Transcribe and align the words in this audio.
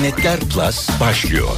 İnternetler 0.00 0.40
Plus 0.40 1.00
başlıyor. 1.00 1.48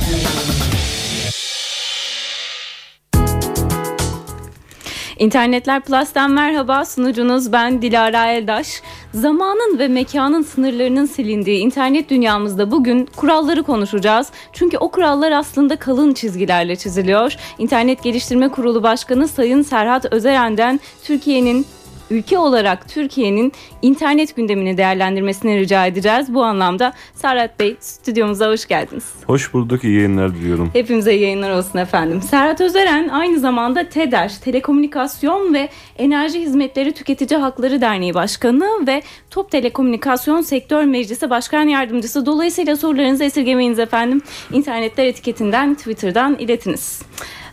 İnternetler 5.18 5.80
Plus'tan 5.80 6.30
merhaba 6.30 6.84
sunucunuz 6.84 7.52
ben 7.52 7.82
Dilara 7.82 8.26
Eldaş. 8.26 8.82
Zamanın 9.14 9.78
ve 9.78 9.88
mekanın 9.88 10.42
sınırlarının 10.42 11.06
silindiği 11.06 11.60
internet 11.60 12.10
dünyamızda 12.10 12.70
bugün 12.70 13.08
kuralları 13.16 13.62
konuşacağız. 13.62 14.28
Çünkü 14.52 14.78
o 14.78 14.90
kurallar 14.90 15.32
aslında 15.32 15.76
kalın 15.76 16.14
çizgilerle 16.14 16.76
çiziliyor. 16.76 17.36
İnternet 17.58 18.02
Geliştirme 18.02 18.48
Kurulu 18.48 18.82
Başkanı 18.82 19.28
Sayın 19.28 19.62
Serhat 19.62 20.12
Özeren'den 20.12 20.80
Türkiye'nin 21.04 21.66
ülke 22.12 22.38
olarak 22.38 22.88
Türkiye'nin 22.88 23.52
internet 23.82 24.36
gündemini 24.36 24.76
değerlendirmesini 24.76 25.58
rica 25.58 25.86
edeceğiz. 25.86 26.34
Bu 26.34 26.44
anlamda 26.44 26.92
Serhat 27.14 27.60
Bey 27.60 27.76
stüdyomuza 27.80 28.48
hoş 28.48 28.68
geldiniz. 28.68 29.04
Hoş 29.26 29.54
bulduk, 29.54 29.84
iyi 29.84 29.96
yayınlar 29.96 30.34
diliyorum. 30.34 30.70
Hepimize 30.72 31.12
yayınlar 31.12 31.50
olsun 31.50 31.78
efendim. 31.78 32.22
Serhat 32.22 32.60
Özeren 32.60 33.08
aynı 33.08 33.38
zamanda 33.38 33.88
TEDER, 33.88 34.32
Telekomünikasyon 34.44 35.54
ve 35.54 35.68
Enerji 35.98 36.40
Hizmetleri 36.40 36.92
Tüketici 36.92 37.40
Hakları 37.40 37.80
Derneği 37.80 38.14
Başkanı 38.14 38.86
ve 38.86 39.02
Top 39.30 39.50
Telekomünikasyon 39.50 40.40
Sektör 40.40 40.84
Meclisi 40.84 41.30
Başkan 41.30 41.68
Yardımcısı. 41.68 42.26
Dolayısıyla 42.26 42.76
sorularınızı 42.76 43.24
esirgemeyiniz 43.24 43.78
efendim. 43.78 44.22
İnternetler 44.52 45.06
etiketinden, 45.06 45.74
Twitter'dan 45.74 46.36
iletiniz. 46.38 47.02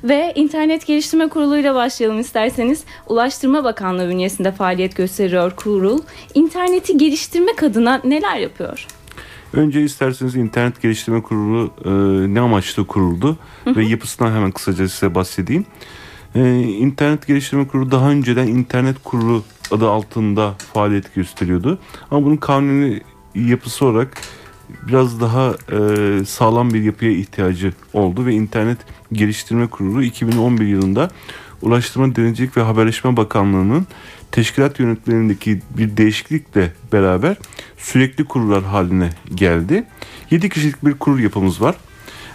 Ve 0.04 0.34
İnternet 0.36 0.88
Geliştirme 0.88 1.28
Kurulu 1.28 1.58
ile 1.58 1.74
başlayalım 1.74 2.20
isterseniz. 2.20 2.84
Ulaştırma 3.08 3.64
Bakanlığı 3.64 4.10
bünyesinde 4.10 4.52
faaliyet 4.52 4.96
gösteriyor 4.96 5.56
kurul. 5.56 6.00
İnterneti 6.34 6.98
geliştirmek 6.98 7.64
adına 7.64 8.02
neler 8.04 8.38
yapıyor? 8.38 8.88
Önce 9.54 9.82
isterseniz 9.82 10.36
İnternet 10.36 10.82
Geliştirme 10.82 11.22
Kurulu 11.22 11.72
e, 11.86 11.90
ne 12.34 12.40
amaçla 12.40 12.84
kuruldu 12.84 13.38
hı 13.64 13.70
hı. 13.70 13.76
ve 13.76 13.86
yapısından 13.86 14.32
hemen 14.32 14.52
kısaca 14.52 14.88
size 14.88 15.16
bahsedeyim. 15.16 15.66
E, 16.36 16.60
İnternet 16.60 17.28
Geliştirme 17.28 17.68
Kurulu 17.68 17.92
daha 17.92 18.10
önceden 18.10 18.48
İnternet 18.48 18.96
Kurulu 19.04 19.44
adı 19.72 19.90
altında 19.90 20.54
faaliyet 20.74 21.16
gösteriyordu. 21.16 21.80
Ama 22.12 22.26
bunun 22.26 22.38
kanuni 22.38 23.02
yapısı 23.36 23.86
olarak 23.86 24.22
biraz 24.88 25.22
daha 25.22 25.56
e, 25.72 26.26
sağlam 26.26 26.74
bir 26.74 26.84
yapıya 26.84 27.12
ihtiyacı 27.12 27.74
oldu 27.94 28.26
ve 28.26 28.34
İnternet 28.34 28.78
Geliştirme 29.14 29.68
Kurulu 29.68 30.04
2011 30.04 30.66
yılında 30.66 31.10
Ulaştırma 31.62 32.16
Denizcilik 32.16 32.58
ve 32.58 32.62
Haberleşme 32.62 33.18
Bakanlığı'nın 33.18 33.88
teşkilat 34.32 34.80
yönetmenindeki 34.80 35.62
bir 35.78 35.98
değişiklikle 35.98 36.74
beraber 36.94 37.38
sürekli 37.78 38.26
kurullar 38.26 38.64
haline 38.64 39.10
geldi. 39.36 39.84
7 40.32 40.50
kişilik 40.50 40.86
bir 40.86 40.94
kurul 40.94 41.20
yapımız 41.20 41.62
var. 41.62 41.76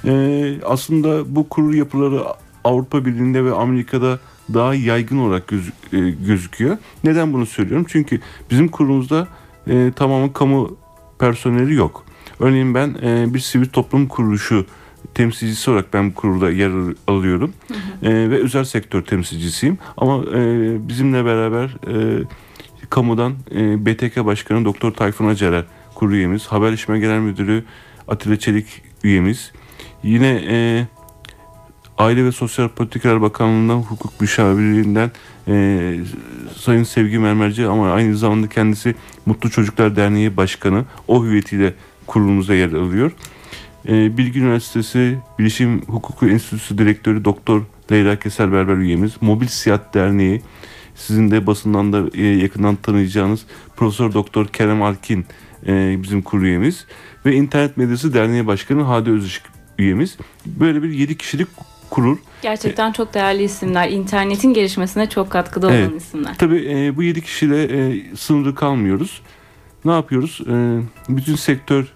Ee, 0.04 0.54
aslında 0.64 1.34
bu 1.36 1.48
kurul 1.48 1.74
yapıları 1.74 2.22
Avrupa 2.64 3.04
Birliği'nde 3.04 3.44
ve 3.44 3.52
Amerika'da 3.52 4.19
daha 4.54 4.74
yaygın 4.74 5.19
olarak 5.19 5.48
göz, 5.48 5.69
e, 5.92 6.10
gözüküyor. 6.26 6.78
Neden 7.04 7.32
bunu 7.32 7.46
söylüyorum? 7.46 7.86
Çünkü 7.88 8.20
bizim 8.50 8.69
kurulumuzda 8.69 9.28
e, 9.69 9.92
tamamen 9.96 10.32
kamu 10.32 10.76
personeli 11.19 11.74
yok. 11.74 12.03
Örneğin 12.40 12.74
ben 12.74 12.94
e, 13.02 13.34
bir 13.34 13.38
sivil 13.38 13.66
toplum 13.66 14.08
kuruluşu 14.08 14.66
temsilcisi 15.14 15.70
olarak 15.70 15.94
ben 15.94 16.10
bu 16.10 16.14
kurulda 16.14 16.50
yer 16.50 16.70
alıyorum. 17.06 17.52
Hı 17.68 17.74
hı. 17.74 18.12
E, 18.12 18.30
ve 18.30 18.38
özel 18.38 18.64
sektör 18.64 19.02
temsilcisiyim. 19.02 19.78
Ama 19.96 20.22
e, 20.34 20.38
bizimle 20.88 21.24
beraber 21.24 21.76
e, 21.86 22.24
kamudan 22.91 23.34
e, 23.54 23.86
BTK 23.86 24.24
Başkanı 24.24 24.64
Doktor 24.64 24.92
Tayfun 24.92 25.28
Acerer 25.28 25.64
kurulu 25.94 26.14
üyemiz. 26.14 26.46
Haberleşme 26.46 26.98
Genel 26.98 27.18
Müdürü 27.18 27.64
Atilla 28.09 28.38
Çelik 28.38 28.66
üyemiz. 29.04 29.53
Yine 30.03 30.44
e, 30.48 30.86
Aile 31.98 32.25
ve 32.25 32.32
Sosyal 32.32 32.69
Politikalar 32.69 33.22
Bakanlığı'ndan 33.22 33.76
hukuk 33.76 34.20
müşavirliğinden 34.20 35.10
e, 35.48 35.94
Sayın 36.56 36.82
Sevgi 36.82 37.19
Mermerci 37.19 37.66
ama 37.66 37.92
aynı 37.92 38.16
zamanda 38.16 38.48
kendisi 38.48 38.94
Mutlu 39.26 39.50
Çocuklar 39.50 39.97
Derneği 39.97 40.36
Başkanı 40.36 40.84
o 41.09 41.25
hüviyetiyle 41.25 41.75
kurulumuzda 42.06 42.54
yer 42.54 42.72
alıyor. 42.72 43.12
E, 43.88 44.16
Bilgi 44.16 44.41
Üniversitesi 44.41 45.19
Bilişim 45.38 45.82
Hukuku 45.82 46.28
Enstitüsü 46.28 46.78
Direktörü 46.78 47.25
Doktor 47.25 47.62
Leyla 47.92 48.19
Keser 48.19 48.53
Berber 48.53 48.76
üyemiz. 48.76 49.12
Mobil 49.20 49.47
Siyat 49.47 49.94
Derneği 49.94 50.42
sizin 50.94 51.31
de 51.31 51.47
basından 51.47 51.92
da 51.92 52.03
e, 52.15 52.26
yakından 52.26 52.76
tanıyacağınız 52.76 53.47
Profesör 53.76 54.12
Doktor 54.12 54.47
Kerem 54.47 54.82
Alkin 54.82 55.26
e, 55.66 56.03
bizim 56.03 56.22
kurulu 56.22 56.47
üyemiz 56.47 56.87
ve 57.26 57.34
İnternet 57.34 57.76
Medyası 57.76 58.15
Derneği 58.15 58.47
Başkanı 58.47 58.82
Hadi 58.82 59.10
Özışık 59.10 59.42
üyemiz. 59.78 60.16
Böyle 60.47 60.82
bir 60.82 60.91
7 60.91 61.19
kişilik 61.19 61.48
kurur. 61.91 62.19
Gerçekten 62.42 62.92
çok 62.92 63.15
değerli 63.15 63.42
isimler. 63.42 63.88
İnternetin 63.88 64.54
gelişmesine 64.54 65.09
çok 65.09 65.31
katkıda 65.31 65.66
olan 65.66 65.76
evet. 65.76 66.03
isimler. 66.03 66.34
Tabii 66.38 66.66
e, 66.71 66.97
bu 66.97 67.03
7 67.03 67.22
kişiyle 67.22 67.62
e, 67.62 68.03
sınırlı 68.16 68.54
kalmıyoruz. 68.54 69.22
Ne 69.84 69.92
yapıyoruz? 69.92 70.41
E, 70.50 70.81
bütün 71.09 71.36
sektör 71.36 71.94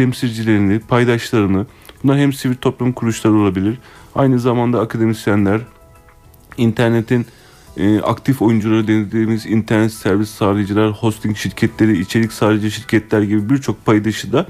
temsilcilerini, 0.00 0.78
paydaşlarını, 0.78 1.66
bunlar 2.02 2.18
hem 2.18 2.32
sivil 2.32 2.54
toplum 2.54 2.92
kuruluşları 2.92 3.34
olabilir, 3.34 3.78
aynı 4.14 4.38
zamanda 4.38 4.80
akademisyenler, 4.80 5.60
internetin 6.56 7.26
e, 7.76 8.00
aktif 8.00 8.42
oyuncuları 8.42 8.88
dediğimiz 8.88 9.46
internet 9.46 9.92
servis 9.92 10.30
sağlayıcılar, 10.30 10.90
hosting 10.90 11.36
şirketleri, 11.36 12.00
içerik 12.00 12.32
sağlayıcı 12.32 12.70
şirketler 12.70 13.22
gibi 13.22 13.50
birçok 13.50 13.86
paydaşı 13.86 14.32
da 14.32 14.46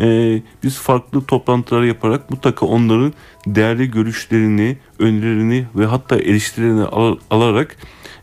e, 0.00 0.42
biz 0.62 0.78
farklı 0.78 1.24
toplantılar 1.24 1.82
yaparak 1.82 2.30
mutlaka 2.30 2.66
onların 2.66 3.12
değerli 3.46 3.90
görüşlerini, 3.90 4.76
önerilerini 4.98 5.66
ve 5.74 5.86
hatta 5.86 6.16
eleştirilerini 6.16 6.84
al- 6.84 7.18
alarak 7.30 7.76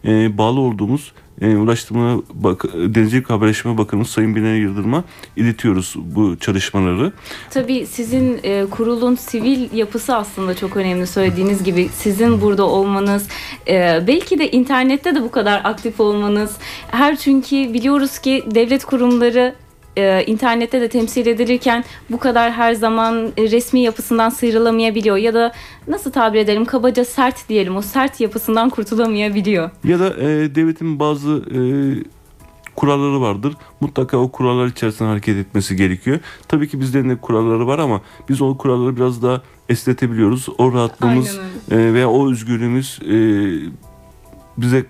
e, 0.06 0.38
bağlı 0.38 0.60
olduğumuz 0.60 1.14
e, 1.42 1.56
Ulaştırma 1.56 2.22
Bak 2.34 2.64
Denizcilik 2.74 3.30
Haberleşme 3.30 3.78
Bakanı 3.78 4.06
Sayın 4.06 4.36
Binali 4.36 4.60
Yıldırım'a 4.60 5.04
iletiyoruz 5.36 5.96
bu 5.98 6.40
çalışmaları. 6.40 7.12
Tabii 7.50 7.86
sizin 7.86 8.40
e, 8.44 8.66
kurulun 8.72 9.16
sivil 9.16 9.78
yapısı 9.78 10.16
aslında 10.16 10.56
çok 10.56 10.78
önemli 10.78 11.08
söylediğiniz 11.08 11.64
gibi. 11.64 11.90
Sizin 11.94 12.42
burada 12.42 12.64
olmanız, 12.64 13.28
e, 13.68 14.04
belki 14.08 14.40
de 14.40 14.52
internette 14.52 15.16
de 15.16 15.22
bu 15.22 15.32
kadar 15.32 15.62
aktif 15.64 16.00
olmanız. 16.00 16.58
Her 16.88 17.16
çünkü 17.16 17.74
biliyoruz 17.74 18.20
ki 18.20 18.44
devlet 18.56 18.86
kurumları 18.86 19.56
e, 19.98 20.24
internette 20.26 20.82
de 20.82 20.88
temsil 20.88 21.28
edilirken 21.28 21.84
bu 22.10 22.20
kadar 22.20 22.52
her 22.52 22.74
zaman 22.74 23.34
resmi 23.38 23.80
yapısından 23.80 24.30
sıyrılamayabiliyor 24.30 25.18
ya 25.18 25.34
da 25.34 25.52
nasıl 25.88 26.12
tabir 26.12 26.40
edelim 26.40 26.66
kabaca 26.66 27.06
sert 27.06 27.50
diyelim 27.50 27.76
o 27.76 27.82
sert 27.82 28.22
yapısından 28.22 28.70
kurtulamayabiliyor. 28.70 29.70
Ya 29.84 30.00
da 30.00 30.10
e, 30.10 30.56
devletin 30.56 31.00
bazı 31.00 31.32
e, 31.32 31.60
kuralları 32.76 33.22
vardır. 33.22 33.54
Mutlaka 33.82 34.18
o 34.18 34.32
kurallar 34.32 34.68
içerisinde 34.68 35.10
hareket 35.10 35.38
etmesi 35.38 35.76
gerekiyor. 35.76 36.20
Tabii 36.48 36.68
ki 36.68 36.80
bizlerin 36.80 37.10
de 37.10 37.16
kuralları 37.16 37.68
var 37.68 37.80
ama 37.80 38.02
biz 38.30 38.42
o 38.42 38.58
kuralları 38.58 38.96
biraz 38.96 39.24
daha 39.24 39.42
esnetebiliyoruz. 39.70 40.48
O 40.58 40.74
rahatlığımız 40.74 41.40
e, 41.72 41.94
veya 41.94 42.10
o 42.10 42.32
özgürlüğümüz 42.32 43.00
e, 43.02 43.16
bize 44.58 44.78
e, 44.78 44.84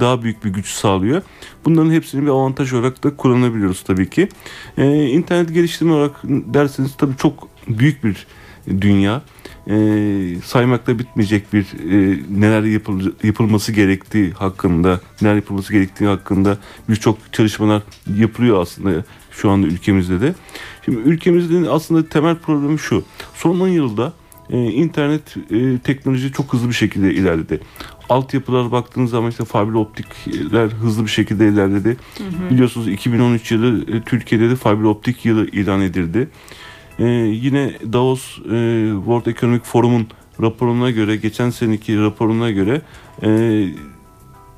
daha 0.00 0.22
büyük 0.22 0.44
bir 0.44 0.50
güç 0.50 0.68
sağlıyor. 0.68 1.22
Bunların 1.64 1.90
hepsini 1.90 2.22
bir 2.22 2.28
avantaj 2.28 2.72
olarak 2.72 3.04
da 3.04 3.16
kullanabiliyoruz 3.16 3.82
tabii 3.82 4.10
ki. 4.10 4.28
Ee, 4.78 5.04
internet 5.04 5.54
geliştirme 5.54 5.92
olarak 5.92 6.20
derseniz 6.24 6.96
tabii 6.96 7.16
çok 7.16 7.48
büyük 7.68 8.04
bir 8.04 8.26
dünya. 8.68 9.22
Ee, 9.70 10.36
saymakla 10.44 10.98
bitmeyecek 10.98 11.52
bir 11.52 11.62
e, 11.62 12.18
neler 12.40 12.62
yapıl, 12.62 13.12
yapılması 13.22 13.72
gerektiği 13.72 14.30
hakkında, 14.30 15.00
neler 15.22 15.34
yapılması 15.34 15.72
gerektiği 15.72 16.06
hakkında 16.06 16.58
birçok 16.88 17.18
çalışmalar 17.32 17.82
yapılıyor 18.16 18.62
aslında 18.62 19.04
şu 19.30 19.50
anda 19.50 19.66
ülkemizde 19.66 20.20
de. 20.20 20.34
Şimdi 20.84 20.98
ülkemizde 20.98 21.70
aslında 21.70 22.08
temel 22.08 22.36
problemi 22.36 22.78
şu. 22.78 23.04
Son 23.34 23.60
10 23.60 23.68
yılda 23.68 24.12
e, 24.50 24.58
internet 24.58 25.36
e, 25.50 25.78
teknoloji 25.78 26.32
çok 26.32 26.52
hızlı 26.52 26.68
bir 26.68 26.74
şekilde 26.74 27.14
ilerledi 27.14 27.60
altyapılara 28.08 28.72
baktığınız 28.72 29.10
zaman 29.10 29.30
işte 29.30 29.44
fiber 29.44 29.72
optikler 29.72 30.68
hızlı 30.68 31.04
bir 31.04 31.10
şekilde 31.10 31.48
ilerledi. 31.48 31.96
Hı 32.18 32.24
hı. 32.24 32.50
Biliyorsunuz 32.50 32.88
2013 32.88 33.52
yılı 33.52 33.96
e, 33.96 34.00
Türkiye'de 34.02 34.50
de 34.50 34.56
fiber 34.56 34.82
optik 34.82 35.24
yılı 35.24 35.46
ilan 35.46 35.80
edildi. 35.80 36.28
Ee, 36.98 37.04
yine 37.04 37.72
Davos 37.92 38.38
e, 38.38 38.42
World 38.96 39.26
Economic 39.26 39.60
Forum'un 39.64 40.06
raporuna 40.42 40.90
göre, 40.90 41.16
geçen 41.16 41.50
seneki 41.50 42.00
raporuna 42.00 42.50
göre 42.50 42.82
e, 43.22 43.68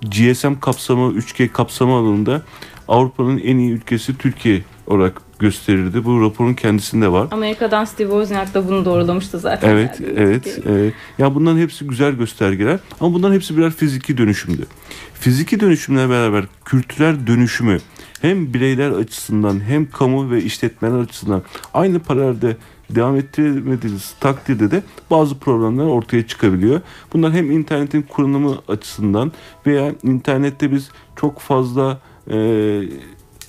GSM 0.02 0.60
kapsamı, 0.60 1.12
3G 1.12 1.48
kapsamı 1.48 1.92
alanında 1.92 2.42
Avrupa'nın 2.88 3.38
en 3.38 3.58
iyi 3.58 3.70
ülkesi 3.70 4.18
Türkiye 4.18 4.62
olarak 4.86 5.27
gösterirdi. 5.38 6.04
Bu 6.04 6.22
raporun 6.22 6.54
kendisinde 6.54 7.12
var. 7.12 7.28
Amerika'dan 7.30 7.84
Steve 7.84 8.08
Wozniak 8.08 8.54
da 8.54 8.68
bunu 8.68 8.84
doğrulamıştı 8.84 9.38
zaten. 9.38 9.70
Evet, 9.70 10.00
yani. 10.00 10.12
evet. 10.16 10.66
E, 10.66 10.92
ya 11.18 11.34
bunların 11.34 11.58
hepsi 11.58 11.86
güzel 11.86 12.12
göstergeler 12.12 12.78
ama 13.00 13.14
bunların 13.14 13.34
hepsi 13.34 13.56
birer 13.56 13.70
fiziki 13.70 14.18
dönüşümdü. 14.18 14.66
Fiziki 15.14 15.60
dönüşümle 15.60 16.10
beraber 16.10 16.44
kültürel 16.64 17.26
dönüşümü 17.26 17.78
hem 18.20 18.54
bireyler 18.54 18.90
açısından 18.90 19.60
hem 19.60 19.90
kamu 19.90 20.30
ve 20.30 20.42
işletmeler 20.42 20.98
açısından 20.98 21.42
aynı 21.74 21.98
paralelde 21.98 22.56
devam 22.90 23.16
ettiremediğiniz 23.16 24.14
takdirde 24.20 24.70
de 24.70 24.82
bazı 25.10 25.38
problemler 25.38 25.84
ortaya 25.84 26.26
çıkabiliyor. 26.26 26.80
Bunlar 27.12 27.32
hem 27.32 27.50
internetin 27.50 28.02
kullanımı 28.02 28.58
açısından 28.68 29.32
veya 29.66 29.94
internette 30.02 30.72
biz 30.72 30.90
çok 31.16 31.40
fazla 31.40 32.00
e, 32.30 32.36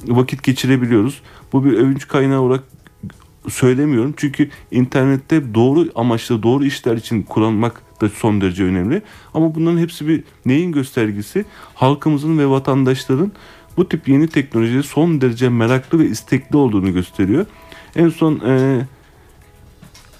vakit 0.07 0.43
geçirebiliyoruz. 0.43 1.21
Bu 1.53 1.65
bir 1.65 1.73
övünç 1.73 2.07
kaynağı 2.07 2.41
olarak 2.41 2.63
söylemiyorum. 3.49 4.13
Çünkü 4.17 4.49
internette 4.71 5.53
doğru 5.53 5.89
amaçla 5.95 6.43
doğru 6.43 6.65
işler 6.65 6.97
için 6.97 7.23
kullanmak 7.23 7.81
da 8.01 8.09
son 8.09 8.41
derece 8.41 8.63
önemli. 8.63 9.01
Ama 9.33 9.55
bunların 9.55 9.77
hepsi 9.77 10.07
bir 10.07 10.23
neyin 10.45 10.71
göstergesi? 10.71 11.45
Halkımızın 11.75 12.37
ve 12.37 12.47
vatandaşların 12.49 13.31
bu 13.77 13.89
tip 13.89 14.07
yeni 14.07 14.27
teknolojiye 14.27 14.83
son 14.83 15.21
derece 15.21 15.49
meraklı 15.49 15.99
ve 15.99 16.05
istekli 16.05 16.57
olduğunu 16.57 16.93
gösteriyor. 16.93 17.45
En 17.95 18.09
son 18.09 18.39
e, 18.39 18.81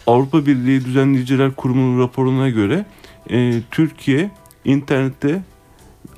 Avrupa 0.08 0.46
Birliği 0.46 0.86
Düzenleyiciler 0.86 1.56
Kurumu'nun 1.56 2.00
raporuna 2.00 2.50
göre 2.50 2.86
e, 3.30 3.62
Türkiye 3.72 4.32
internette 4.66 5.44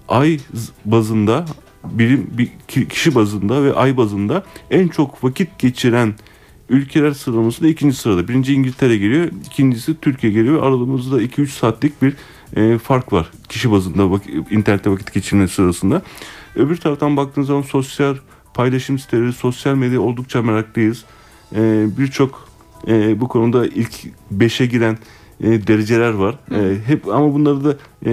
ay 0.09 0.39
bazında 0.85 1.45
birim 1.83 2.27
bir 2.37 2.49
kişi 2.89 3.15
bazında 3.15 3.63
ve 3.63 3.73
ay 3.73 3.97
bazında 3.97 4.43
en 4.71 4.87
çok 4.87 5.23
vakit 5.23 5.59
geçiren 5.59 6.13
ülkeler 6.69 7.11
sıralamasında 7.11 7.67
ikinci 7.69 7.95
sırada. 7.95 8.27
Birinci 8.27 8.53
İngiltere 8.53 8.97
geliyor, 8.97 9.27
ikincisi 9.45 10.01
Türkiye 10.01 10.33
geliyor. 10.33 10.63
Aralarımızda 10.63 11.21
2-3 11.21 11.47
saatlik 11.47 12.01
bir 12.01 12.13
e, 12.55 12.77
fark 12.77 13.13
var 13.13 13.31
kişi 13.49 13.71
bazında 13.71 14.11
vak 14.11 14.21
internette 14.51 14.91
vakit 14.91 15.13
geçirme 15.13 15.47
sırasında. 15.47 16.01
Öbür 16.55 16.77
taraftan 16.77 17.17
baktığınız 17.17 17.47
zaman 17.47 17.61
sosyal 17.61 18.15
paylaşım 18.53 18.99
siteleri, 18.99 19.33
sosyal 19.33 19.75
medya 19.75 20.01
oldukça 20.01 20.41
meraklıyız. 20.41 21.05
E, 21.55 21.85
Birçok 21.97 22.47
e, 22.87 23.21
bu 23.21 23.27
konuda 23.27 23.67
ilk 23.67 23.93
5'e 24.37 24.65
giren 24.65 24.97
e, 25.43 25.67
dereceler 25.67 26.09
var. 26.09 26.35
E, 26.51 26.77
hep 26.85 27.07
ama 27.07 27.33
bunları 27.33 27.63
da 27.63 27.77
e, 28.05 28.11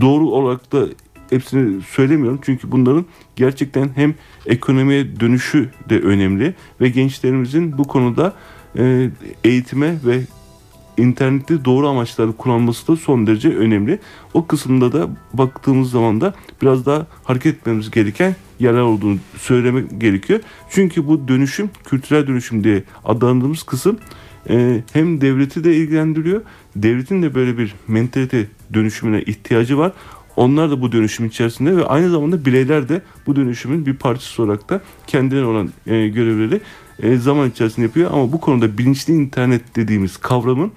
doğru 0.00 0.30
olarak 0.30 0.72
da 0.72 0.86
hepsini 1.32 1.82
söylemiyorum. 1.82 2.40
Çünkü 2.42 2.72
bunların 2.72 3.04
gerçekten 3.36 3.90
hem 3.94 4.14
ekonomiye 4.46 5.20
dönüşü 5.20 5.70
de 5.88 6.00
önemli 6.00 6.54
ve 6.80 6.88
gençlerimizin 6.88 7.78
bu 7.78 7.84
konuda 7.84 8.34
e, 8.78 9.10
eğitime 9.44 9.94
ve 10.04 10.20
internette 10.96 11.64
doğru 11.64 11.88
amaçlarda 11.88 12.32
kullanması 12.32 12.88
da 12.88 12.96
son 12.96 13.26
derece 13.26 13.48
önemli. 13.48 13.98
O 14.34 14.46
kısımda 14.46 14.92
da 14.92 15.08
baktığımız 15.32 15.90
zaman 15.90 16.20
da 16.20 16.34
biraz 16.62 16.86
daha 16.86 17.06
hareket 17.24 17.56
etmemiz 17.56 17.90
gereken 17.90 18.36
yerler 18.58 18.80
olduğunu 18.80 19.18
söylemek 19.38 20.00
gerekiyor. 20.00 20.40
Çünkü 20.70 21.06
bu 21.06 21.28
dönüşüm, 21.28 21.70
kültürel 21.84 22.26
dönüşüm 22.26 22.64
diye 22.64 22.82
adlandırdığımız 23.04 23.62
kısım 23.62 23.98
e, 24.48 24.82
hem 24.92 25.20
devleti 25.20 25.64
de 25.64 25.76
ilgilendiriyor. 25.76 26.42
Devletin 26.76 27.22
de 27.22 27.34
böyle 27.34 27.58
bir 27.58 27.74
mentalite 27.88 28.46
dönüşümüne 28.74 29.22
ihtiyacı 29.22 29.78
var. 29.78 29.92
Onlar 30.36 30.70
da 30.70 30.80
bu 30.80 30.92
dönüşüm 30.92 31.26
içerisinde 31.26 31.76
ve 31.76 31.84
aynı 31.86 32.10
zamanda 32.10 32.44
bireyler 32.44 32.88
de 32.88 33.02
bu 33.26 33.36
dönüşümün 33.36 33.86
bir 33.86 33.94
parçası 33.94 34.42
olarak 34.42 34.70
da 34.70 34.80
kendilerine 35.06 35.46
olan 35.46 35.70
e, 35.86 36.08
görevleri 36.08 36.60
e, 37.02 37.16
zaman 37.16 37.50
içerisinde 37.50 37.86
yapıyor. 37.86 38.10
Ama 38.12 38.32
bu 38.32 38.40
konuda 38.40 38.78
bilinçli 38.78 39.14
internet 39.14 39.76
dediğimiz 39.76 40.16
kavramın 40.16 40.72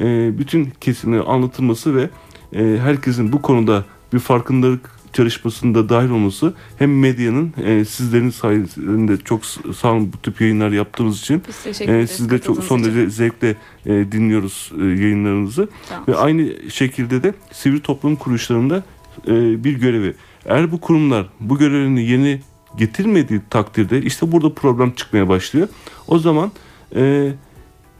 e, 0.00 0.38
bütün 0.38 0.72
kesimlere 0.80 1.22
anlatılması 1.22 1.96
ve 1.96 2.10
e, 2.52 2.78
herkesin 2.78 3.32
bu 3.32 3.42
konuda 3.42 3.84
bir 4.12 4.18
farkındalık 4.18 4.99
çalışmasında 5.12 5.88
dahil 5.88 6.10
olması 6.10 6.54
hem 6.78 6.98
medyanın 6.98 7.54
e, 7.64 7.84
sizlerin 7.84 8.30
sayesinde 8.30 9.16
çok 9.16 9.44
sağ 9.46 9.92
olun 9.92 10.12
bu 10.12 10.16
tip 10.16 10.40
yayınlar 10.40 10.70
yaptığınız 10.70 11.20
için 11.20 11.42
e, 11.80 12.06
siz 12.06 12.30
de 12.30 12.38
çok 12.38 12.64
son 12.64 12.84
derece 12.84 13.10
zevkle 13.10 13.56
e, 13.86 13.90
dinliyoruz 13.90 14.72
e, 14.80 14.84
yayınlarınızı 14.84 15.68
tamam. 15.88 16.04
ve 16.08 16.16
aynı 16.16 16.70
şekilde 16.70 17.22
de 17.22 17.34
sivil 17.52 17.80
toplum 17.80 18.16
kuruluşlarında 18.16 18.82
e, 19.26 19.64
bir 19.64 19.80
görevi. 19.80 20.14
Eğer 20.46 20.72
bu 20.72 20.80
kurumlar 20.80 21.26
bu 21.40 21.58
görevini 21.58 22.04
yeni 22.04 22.40
getirmediği 22.76 23.40
takdirde 23.50 24.02
işte 24.02 24.32
burada 24.32 24.54
problem 24.54 24.90
çıkmaya 24.90 25.28
başlıyor. 25.28 25.68
O 26.08 26.18
zaman 26.18 26.52
e, 26.96 27.32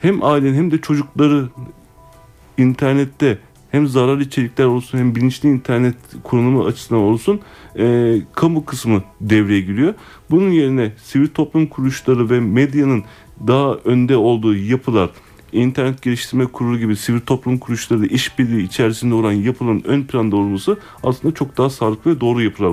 hem 0.01 0.25
ailenin 0.25 0.55
hem 0.55 0.71
de 0.71 0.79
çocukları 0.79 1.49
internette 2.59 3.39
hem 3.73 3.87
zarar 3.87 4.19
içerikler 4.19 4.65
olsun 4.65 4.99
hem 4.99 5.15
bilinçli 5.15 5.49
internet 5.49 5.97
kullanımı 6.23 6.65
açısından 6.65 7.03
olsun 7.03 7.41
e, 7.79 8.17
kamu 8.33 8.65
kısmı 8.65 9.03
devreye 9.21 9.61
giriyor. 9.61 9.95
Bunun 10.31 10.51
yerine 10.51 10.93
sivil 11.03 11.29
toplum 11.29 11.67
kuruluşları 11.67 12.31
ve 12.31 12.41
medyanın 12.41 13.05
daha 13.47 13.75
önde 13.75 14.17
olduğu 14.17 14.57
yapılar 14.57 15.11
internet 15.53 16.03
geliştirme 16.03 16.47
kurulu 16.47 16.79
gibi 16.79 16.97
sivil 16.97 17.21
toplum 17.21 17.59
kuruluşları 17.59 18.07
işbirliği 18.07 18.63
içerisinde 18.63 19.15
olan 19.15 19.33
yapıların 19.33 19.83
ön 19.85 20.03
planda 20.03 20.37
olması 20.37 20.79
aslında 21.03 21.35
çok 21.35 21.59
daha 21.59 21.71
sağlıklı 21.71 22.17
ve 22.17 22.21
doğru 22.21 22.43
yapılar 22.43 22.69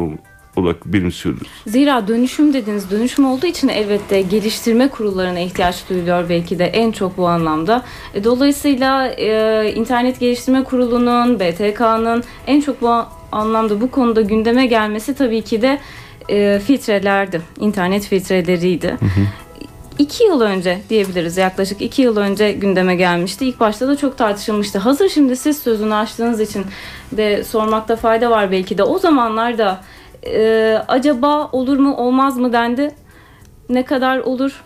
olarak 0.58 0.86
benimsiyoruz. 0.86 1.48
Zira 1.68 2.08
dönüşüm 2.08 2.54
dediniz. 2.54 2.92
Dönüşüm 2.92 3.26
olduğu 3.26 3.46
için 3.46 3.68
elbette 3.68 4.22
geliştirme 4.22 4.88
kurullarına 4.88 5.40
ihtiyaç 5.40 5.90
duyuluyor 5.90 6.30
belki 6.30 6.60
de 6.60 6.66
en 6.66 6.92
çok 6.92 7.18
bu 7.18 7.28
anlamda. 7.28 7.84
E, 8.14 8.24
dolayısıyla 8.24 9.08
e, 9.08 9.74
internet 9.76 10.20
geliştirme 10.20 10.64
kurulunun, 10.64 11.40
BTK'nın 11.40 12.24
en 12.48 12.62
çok 12.62 12.82
bu 12.82 13.04
anlamda 13.32 13.82
bu 13.82 13.92
konuda 13.92 14.22
gündeme 14.22 14.66
gelmesi 14.66 15.16
tabii 15.16 15.42
ki 15.42 15.62
de 15.62 15.80
e, 16.30 16.60
filtrelerdi. 16.60 17.42
İnternet 17.60 18.06
filtreleriydi. 18.06 18.88
Hı 18.88 19.06
hı. 19.06 19.28
İki 20.00 20.24
yıl 20.24 20.42
önce 20.42 20.80
diyebiliriz 20.90 21.38
yaklaşık 21.38 21.82
iki 21.82 22.02
yıl 22.02 22.18
önce 22.18 22.52
gündeme 22.52 22.96
gelmişti. 22.96 23.46
İlk 23.46 23.60
başta 23.60 23.88
da 23.88 23.98
çok 23.98 24.18
tartışılmıştı. 24.18 24.80
Hazır 24.80 25.10
şimdi 25.10 25.36
siz 25.36 25.60
sözünü 25.60 25.94
açtığınız 25.94 26.40
için 26.40 26.66
de 27.12 27.44
sormakta 27.44 27.96
fayda 27.96 28.30
var 28.30 28.52
belki 28.52 28.78
de. 28.78 28.84
O 28.84 29.00
zamanlarda 29.00 29.82
e, 30.26 30.74
acaba 30.88 31.50
olur 31.52 31.78
mu 31.78 31.96
olmaz 31.96 32.38
mı 32.38 32.54
dendi. 32.54 32.92
Ne 33.70 33.86
kadar 33.86 34.20
olur? 34.20 34.64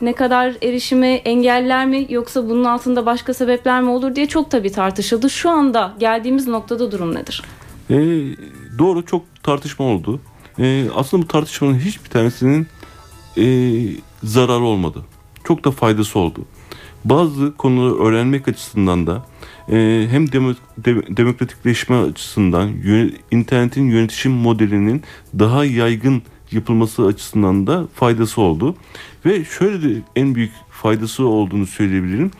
Ne 0.00 0.12
kadar 0.12 0.54
erişimi 0.62 1.06
engeller 1.06 1.86
mi 1.86 2.06
yoksa 2.08 2.48
bunun 2.48 2.64
altında 2.64 3.06
başka 3.06 3.34
sebepler 3.34 3.82
mi 3.82 3.90
olur 3.90 4.16
diye 4.16 4.26
çok 4.26 4.50
tabii 4.50 4.72
tartışıldı. 4.72 5.30
Şu 5.30 5.50
anda 5.50 5.94
geldiğimiz 5.98 6.48
noktada 6.48 6.92
durum 6.92 7.14
nedir? 7.14 7.42
E, 7.90 7.96
doğru 8.78 9.04
çok 9.04 9.22
tartışma 9.42 9.84
oldu. 9.84 10.20
E, 10.58 10.86
aslında 10.94 11.22
bu 11.22 11.28
tartışmanın 11.28 11.78
hiçbir 11.78 12.10
tanesinin 12.10 12.66
e, 13.38 13.46
zararı 14.22 14.62
olmadı. 14.62 15.04
Çok 15.44 15.64
da 15.64 15.70
faydası 15.70 16.18
oldu. 16.18 16.40
Bazı 17.04 17.56
konuları 17.56 18.02
öğrenmek 18.02 18.48
açısından 18.48 19.06
da 19.06 19.22
e, 19.72 20.06
hem 20.10 20.32
demo, 20.32 20.52
de, 20.78 21.16
demokratikleşme 21.16 21.96
açısından 21.96 22.70
internetin 23.30 23.90
yönetişim 23.90 24.32
modelinin 24.32 25.02
daha 25.38 25.64
yaygın 25.64 26.22
yapılması 26.52 27.06
açısından 27.06 27.66
da 27.66 27.88
faydası 27.94 28.40
oldu. 28.40 28.76
Ve 29.26 29.44
şöyle 29.44 29.82
de 29.82 30.02
en 30.16 30.34
büyük 30.34 30.52
faydası 30.70 31.26
olduğunu 31.26 31.66
söyleyebilirim. 31.66 32.30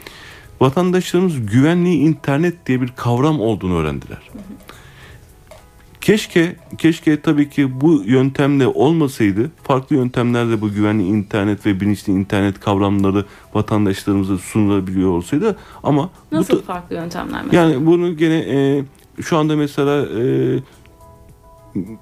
Vatandaşlarımız 0.61 1.47
güvenli 1.47 1.95
internet 1.95 2.67
diye 2.67 2.81
bir 2.81 2.89
kavram 2.97 3.41
olduğunu 3.41 3.77
öğrendiler. 3.77 4.31
Hı 4.33 4.39
hı. 4.39 4.43
Keşke 6.05 6.57
keşke 6.79 7.21
tabii 7.21 7.51
ki 7.51 7.81
bu 7.81 8.03
yöntemle 8.05 8.67
olmasaydı 8.67 9.51
farklı 9.63 9.97
yöntemlerle 9.97 10.61
bu 10.61 10.71
güvenli 10.71 11.03
internet 11.03 11.67
ve 11.67 11.81
bilinçli 11.81 12.13
internet 12.13 12.61
kavramları 12.61 13.25
vatandaşlarımıza 13.55 14.39
sunulabiliyor 14.39 15.11
olsaydı 15.11 15.57
ama 15.83 16.11
nasıl 16.33 16.59
bu 16.59 16.63
farklı 16.63 16.97
yöntemler 16.97 17.43
mesela? 17.45 17.63
Yani 17.63 17.87
bunu 17.87 18.17
gene 18.17 18.39
e, 18.39 18.85
şu 19.23 19.37
anda 19.37 19.57
mesela 19.57 20.07
e, 20.21 20.59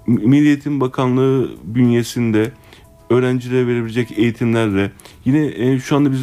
Milliyetin 0.06 0.80
Bakanlığı 0.80 1.50
bünyesinde 1.64 2.52
öğrencilere 3.12 3.66
verebilecek 3.66 4.18
eğitimlerle 4.18 4.92
yine 5.24 5.46
e, 5.46 5.80
şu 5.80 5.96
anda 5.96 6.12
biz 6.12 6.22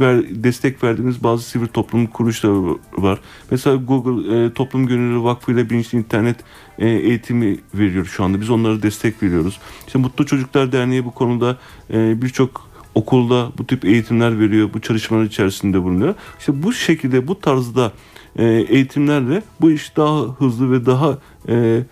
ver, 0.00 0.22
destek 0.30 0.84
verdiğimiz 0.84 1.22
bazı 1.22 1.44
sivil 1.44 1.66
toplum 1.66 2.06
kuruluşları 2.06 2.78
var. 2.98 3.20
Mesela 3.50 3.76
Google 3.76 4.44
e, 4.44 4.52
Toplum 4.52 4.86
Gönüllü 4.86 5.22
Vakfı 5.22 5.52
ile 5.52 5.70
bilinçli 5.70 5.98
internet 5.98 6.36
e, 6.78 6.88
eğitimi 6.88 7.58
veriyor 7.74 8.04
şu 8.06 8.24
anda. 8.24 8.40
Biz 8.40 8.50
onlara 8.50 8.82
destek 8.82 9.22
veriyoruz. 9.22 9.60
İşte 9.86 9.98
Mutlu 9.98 10.26
Çocuklar 10.26 10.72
Derneği 10.72 11.04
bu 11.04 11.10
konuda 11.10 11.58
e, 11.92 12.22
birçok 12.22 12.70
okulda 12.94 13.52
bu 13.58 13.66
tip 13.66 13.84
eğitimler 13.84 14.40
veriyor. 14.40 14.70
Bu 14.74 14.80
çalışmalar 14.80 15.24
içerisinde 15.24 15.82
bulunuyor. 15.82 16.14
İşte 16.38 16.62
bu 16.62 16.72
şekilde 16.72 17.28
bu 17.28 17.40
tarzda 17.40 17.92
e, 18.36 18.44
eğitimlerle 18.44 19.42
bu 19.60 19.70
iş 19.70 19.96
daha 19.96 20.20
hızlı 20.22 20.72
ve 20.72 20.86
daha 20.86 21.18
e, 21.48 21.82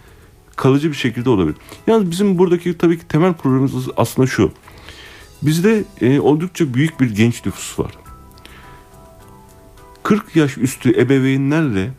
kalıcı 0.59 0.91
bir 0.91 0.97
şekilde 0.97 1.31
olabilir. 1.31 1.57
Yalnız 1.87 2.11
bizim 2.11 2.39
buradaki 2.39 2.79
tabii 2.79 2.99
ki 2.99 3.09
temel 3.09 3.35
problemimiz 3.35 3.89
aslında 3.97 4.27
şu. 4.27 4.53
Bizde 5.43 5.85
e, 6.01 6.21
oldukça 6.21 6.75
büyük 6.75 7.01
bir 7.01 7.11
genç 7.11 7.47
nüfus 7.47 7.79
var. 7.79 7.93
40 10.03 10.37
yaş 10.37 10.59
üstü 10.59 11.01
ebeveynlerle 11.01 11.91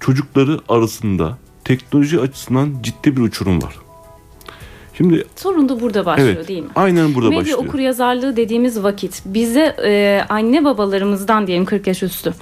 çocukları 0.00 0.60
arasında 0.68 1.38
teknoloji 1.64 2.20
açısından 2.20 2.74
ciddi 2.82 3.16
bir 3.16 3.20
uçurum 3.20 3.62
var. 3.62 3.87
Şimdi 4.98 5.24
Sorun 5.36 5.68
da 5.68 5.80
burada 5.80 6.06
başlıyor 6.06 6.34
evet, 6.36 6.48
değil 6.48 6.62
mi? 6.62 6.68
aynen 6.74 7.14
burada 7.14 7.28
Medya 7.28 7.40
başlıyor. 7.40 7.58
okur 7.58 7.78
yazarlığı 7.78 8.36
dediğimiz 8.36 8.82
vakit 8.82 9.22
bize 9.24 9.76
e, 9.84 10.22
anne 10.28 10.64
babalarımızdan 10.64 11.46
diyelim 11.46 11.64
40 11.64 11.86
yaş 11.86 12.02
üstü 12.02 12.34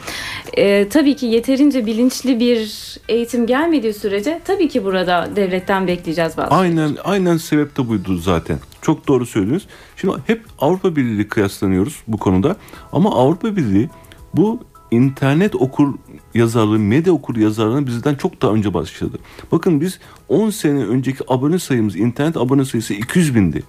e, 0.56 0.88
tabii 0.88 1.16
ki 1.16 1.26
yeterince 1.26 1.86
bilinçli 1.86 2.40
bir 2.40 2.96
eğitim 3.08 3.46
gelmediği 3.46 3.94
sürece 3.94 4.40
tabii 4.44 4.68
ki 4.68 4.84
burada 4.84 5.28
devletten 5.36 5.86
bekleyeceğiz 5.86 6.36
bazı 6.36 6.54
Aynen 6.54 6.96
aynen 7.04 7.36
sebep 7.36 7.76
de 7.76 7.88
buydu 7.88 8.16
zaten. 8.16 8.58
Çok 8.82 9.08
doğru 9.08 9.26
söylüyorsunuz. 9.26 9.74
Şimdi 9.96 10.14
hep 10.26 10.44
Avrupa 10.58 10.96
Birliği 10.96 11.28
kıyaslanıyoruz 11.28 12.02
bu 12.08 12.16
konuda. 12.16 12.56
Ama 12.92 13.14
Avrupa 13.14 13.56
Birliği 13.56 13.90
bu 14.34 14.60
internet 14.90 15.54
okur 15.54 15.94
yazarlığı, 16.36 16.78
medya 16.78 17.12
okur 17.12 17.36
yazarlığını 17.36 17.86
bizden 17.86 18.14
çok 18.14 18.42
daha 18.42 18.52
önce 18.52 18.74
başladı. 18.74 19.18
Bakın 19.52 19.80
biz 19.80 19.98
10 20.28 20.50
sene 20.50 20.84
önceki 20.84 21.24
abone 21.28 21.58
sayımız, 21.58 21.96
internet 21.96 22.36
abone 22.36 22.64
sayısı 22.64 22.94
200 22.94 23.34
bindi. 23.34 23.62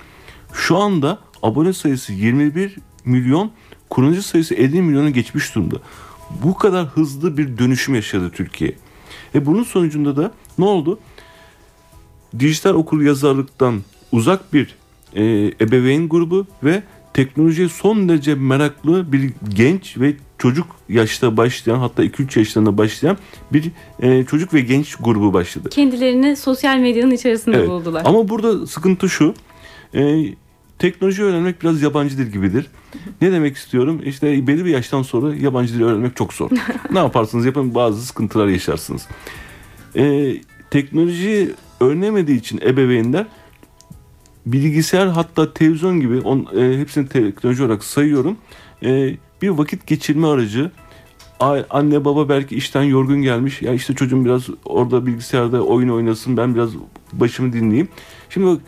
Şu 0.53 0.77
anda 0.77 1.19
abone 1.43 1.73
sayısı 1.73 2.13
21 2.13 2.75
milyon, 3.05 3.51
kullanıcı 3.89 4.23
sayısı 4.23 4.55
50 4.55 4.81
milyona 4.81 5.09
geçmiş 5.09 5.55
durumda. 5.55 5.75
Bu 6.43 6.57
kadar 6.57 6.85
hızlı 6.85 7.37
bir 7.37 7.57
dönüşüm 7.57 7.95
yaşadı 7.95 8.29
Türkiye. 8.29 8.75
E 9.35 9.45
bunun 9.45 9.63
sonucunda 9.63 10.15
da 10.15 10.31
ne 10.57 10.65
oldu? 10.65 10.99
dijital 12.39 12.73
okur 12.73 13.01
yazarlıktan 13.01 13.81
uzak 14.11 14.53
bir 14.53 14.75
e, 15.13 15.23
ebeveyn 15.61 16.09
grubu 16.09 16.47
ve 16.63 16.83
teknolojiye 17.17 17.69
son 17.69 18.09
derece 18.09 18.35
meraklı 18.35 19.11
bir 19.11 19.31
genç 19.55 19.97
ve 19.97 20.13
çocuk 20.37 20.67
yaşta 20.89 21.37
başlayan 21.37 21.77
hatta 21.79 22.05
2-3 22.05 22.39
yaşlarında 22.39 22.77
başlayan 22.77 23.17
bir 23.53 23.71
e, 23.99 24.25
çocuk 24.25 24.53
ve 24.53 24.61
genç 24.61 24.95
grubu 24.95 25.33
başladı. 25.33 25.69
Kendilerini 25.69 26.35
sosyal 26.35 26.77
medyanın 26.77 27.11
içerisinde 27.11 27.57
Evet. 27.57 27.69
buldular. 27.69 28.01
Ama 28.05 28.29
burada 28.29 28.67
sıkıntı 28.67 29.09
şu. 29.09 29.33
E, 29.95 30.25
teknoloji 30.79 31.23
öğrenmek 31.23 31.61
biraz 31.61 31.81
yabancı 31.81 32.17
dil 32.17 32.31
gibidir. 32.31 32.65
Ne 33.21 33.31
demek 33.31 33.57
istiyorum? 33.57 34.01
İşte 34.05 34.47
belli 34.47 34.65
bir 34.65 34.71
yaştan 34.71 35.01
sonra 35.01 35.35
yabancı 35.35 35.73
dil 35.73 35.81
öğrenmek 35.81 36.15
çok 36.15 36.33
zor. 36.33 36.49
ne 36.91 36.99
yaparsınız 36.99 37.45
yapın 37.45 37.75
bazı 37.75 38.05
sıkıntılar 38.05 38.47
yaşarsınız. 38.47 39.07
E, 39.95 40.33
teknoloji 40.71 41.51
öğrenemediği 41.79 42.39
için 42.39 42.61
ebeveynler 42.61 43.25
bilgisayar 44.51 45.07
hatta 45.07 45.53
televizyon 45.53 45.99
gibi 45.99 46.19
on, 46.21 46.47
e, 46.57 46.77
hepsini 46.79 47.07
teknoloji 47.07 47.63
olarak 47.63 47.83
sayıyorum. 47.83 48.37
E, 48.83 49.17
bir 49.41 49.49
vakit 49.49 49.87
geçirme 49.87 50.27
aracı. 50.27 50.71
A- 51.39 51.63
Anne 51.69 52.05
baba 52.05 52.29
belki 52.29 52.55
işten 52.55 52.83
yorgun 52.83 53.21
gelmiş. 53.21 53.61
Ya 53.61 53.73
işte 53.73 53.95
çocuğum 53.95 54.25
biraz 54.25 54.49
orada 54.65 55.05
bilgisayarda 55.05 55.61
oyun 55.61 55.89
oynasın 55.89 56.37
ben 56.37 56.55
biraz 56.55 56.69
başımı 57.13 57.53
dinleyeyim. 57.53 57.87
Şimdi 58.29 58.47
bak 58.47 58.61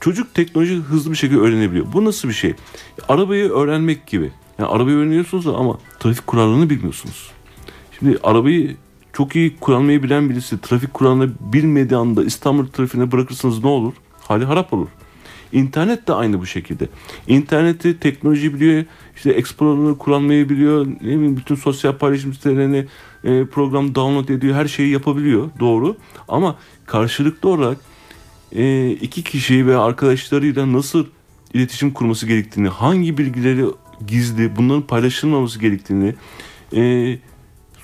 çocuk 0.00 0.34
teknoloji 0.34 0.74
hızlı 0.74 1.10
bir 1.10 1.16
şekilde 1.16 1.40
öğrenebiliyor. 1.40 1.86
Bu 1.92 2.04
nasıl 2.04 2.28
bir 2.28 2.34
şey? 2.34 2.54
Arabayı 3.08 3.50
öğrenmek 3.50 4.06
gibi. 4.06 4.30
Yani 4.58 4.68
arabayı 4.68 4.96
öğreniyorsunuz 4.96 5.46
ama 5.46 5.78
trafik 6.00 6.26
kurallarını 6.26 6.70
bilmiyorsunuz. 6.70 7.30
Şimdi 7.98 8.18
arabayı 8.22 8.76
çok 9.12 9.36
iyi 9.36 9.56
kullanmayı 9.56 10.02
bilen 10.02 10.30
birisi 10.30 10.60
trafik 10.60 10.94
kuralını 10.94 11.30
bilmediği 11.40 11.96
anda 11.96 12.24
İstanbul 12.24 12.66
trafiğine 12.66 13.12
bırakırsanız 13.12 13.64
ne 13.64 13.70
olur? 13.70 13.92
Hali 14.20 14.44
harap 14.44 14.72
olur. 14.72 14.88
İnternet 15.52 16.08
de 16.08 16.12
aynı 16.12 16.40
bu 16.40 16.46
şekilde. 16.46 16.88
İnterneti 17.26 18.00
teknoloji 18.00 18.54
biliyor, 18.54 18.84
işte 19.16 19.30
Explorer'ı 19.30 19.98
kullanmayı 19.98 20.48
biliyor, 20.48 20.86
ne 20.86 21.00
bileyim 21.00 21.36
bütün 21.36 21.54
sosyal 21.54 21.92
paylaşım 21.92 22.34
sitelerini 22.34 22.86
e, 23.24 23.44
program 23.46 23.94
download 23.94 24.28
ediyor, 24.28 24.54
her 24.54 24.66
şeyi 24.66 24.92
yapabiliyor 24.92 25.50
doğru. 25.60 25.96
Ama 26.28 26.56
karşılıklı 26.86 27.48
olarak 27.48 27.78
e, 28.52 28.90
iki 28.90 29.22
kişi 29.22 29.66
ve 29.66 29.76
arkadaşlarıyla 29.76 30.72
nasıl 30.72 31.06
iletişim 31.54 31.92
kurması 31.92 32.26
gerektiğini, 32.26 32.68
hangi 32.68 33.18
bilgileri 33.18 33.64
gizli, 34.06 34.56
bunların 34.56 34.82
paylaşılmaması 34.82 35.58
gerektiğini, 35.58 36.14
e, 36.76 37.18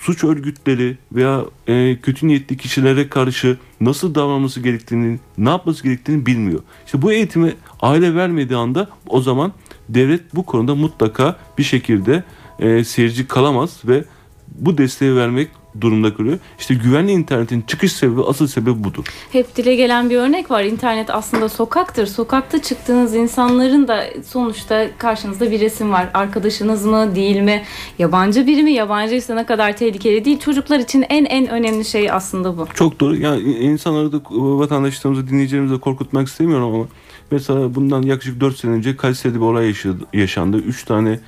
suç 0.03 0.25
örgütleri 0.25 0.99
veya 1.13 1.45
e, 1.67 1.97
kötü 2.03 2.29
niyetli 2.29 2.57
kişilere 2.57 3.09
karşı 3.09 3.59
nasıl 3.81 4.15
davranması 4.15 4.61
gerektiğini, 4.61 5.19
ne 5.39 5.49
yapması 5.49 5.83
gerektiğini 5.83 6.27
bilmiyor. 6.27 6.61
İşte 6.87 7.03
bu 7.03 7.13
eğitimi 7.13 7.55
aile 7.81 8.15
vermediği 8.15 8.59
anda 8.59 8.89
o 9.07 9.21
zaman 9.21 9.53
devlet 9.89 10.35
bu 10.35 10.47
konuda 10.47 10.75
mutlaka 10.75 11.37
bir 11.59 11.63
şekilde 11.63 12.25
e, 12.59 12.85
seyirci 12.85 13.27
kalamaz 13.29 13.81
ve 13.85 14.05
bu 14.49 14.79
desteği 14.79 15.17
vermek 15.17 15.49
durumda 15.81 16.15
kalıyor. 16.15 16.39
İşte 16.59 16.75
güvenli 16.75 17.13
internetin 17.13 17.63
çıkış 17.63 17.93
sebebi, 17.93 18.21
asıl 18.23 18.47
sebebi 18.47 18.85
budur. 18.85 19.05
Hep 19.33 19.57
dile 19.57 19.75
gelen 19.75 20.11
bir 20.11 20.17
örnek 20.17 20.51
var. 20.51 20.65
İnternet 20.65 21.11
aslında 21.11 21.49
sokaktır. 21.49 22.07
Sokakta 22.07 22.63
çıktığınız 22.63 23.15
insanların 23.15 23.89
da 23.89 24.05
sonuçta 24.27 24.89
karşınızda 24.99 25.51
bir 25.51 25.61
resim 25.61 25.93
var. 25.93 26.09
Arkadaşınız 26.15 26.85
mı, 26.85 27.15
değil 27.15 27.41
mi? 27.41 27.63
Yabancı 27.99 28.47
biri 28.47 28.63
mi? 28.63 28.73
Yabancıysa 28.73 29.35
ne 29.35 29.47
kadar 29.47 29.77
tehlikeli 29.77 30.25
değil. 30.25 30.39
Çocuklar 30.39 30.79
için 30.79 31.05
en 31.09 31.25
en 31.25 31.49
önemli 31.49 31.85
şey 31.85 32.11
aslında 32.11 32.59
bu. 32.59 32.67
Çok 32.75 33.01
doğru. 33.01 33.17
Yani 33.17 33.41
insanları 33.41 34.13
da 34.13 34.21
vatandaşlarımızı, 34.31 35.29
dinleyicilerimizi 35.29 35.75
de 35.75 35.81
korkutmak 35.81 36.29
istemiyorum 36.29 36.75
ama 36.75 36.87
mesela 37.31 37.75
bundan 37.75 38.03
yaklaşık 38.03 38.41
4 38.41 38.57
sene 38.57 38.73
önce 38.73 38.97
Kayseri'de 38.97 39.37
bir 39.37 39.45
olay 39.45 39.75
yaşandı. 40.13 40.57
3 40.57 40.85
tane 40.85 41.19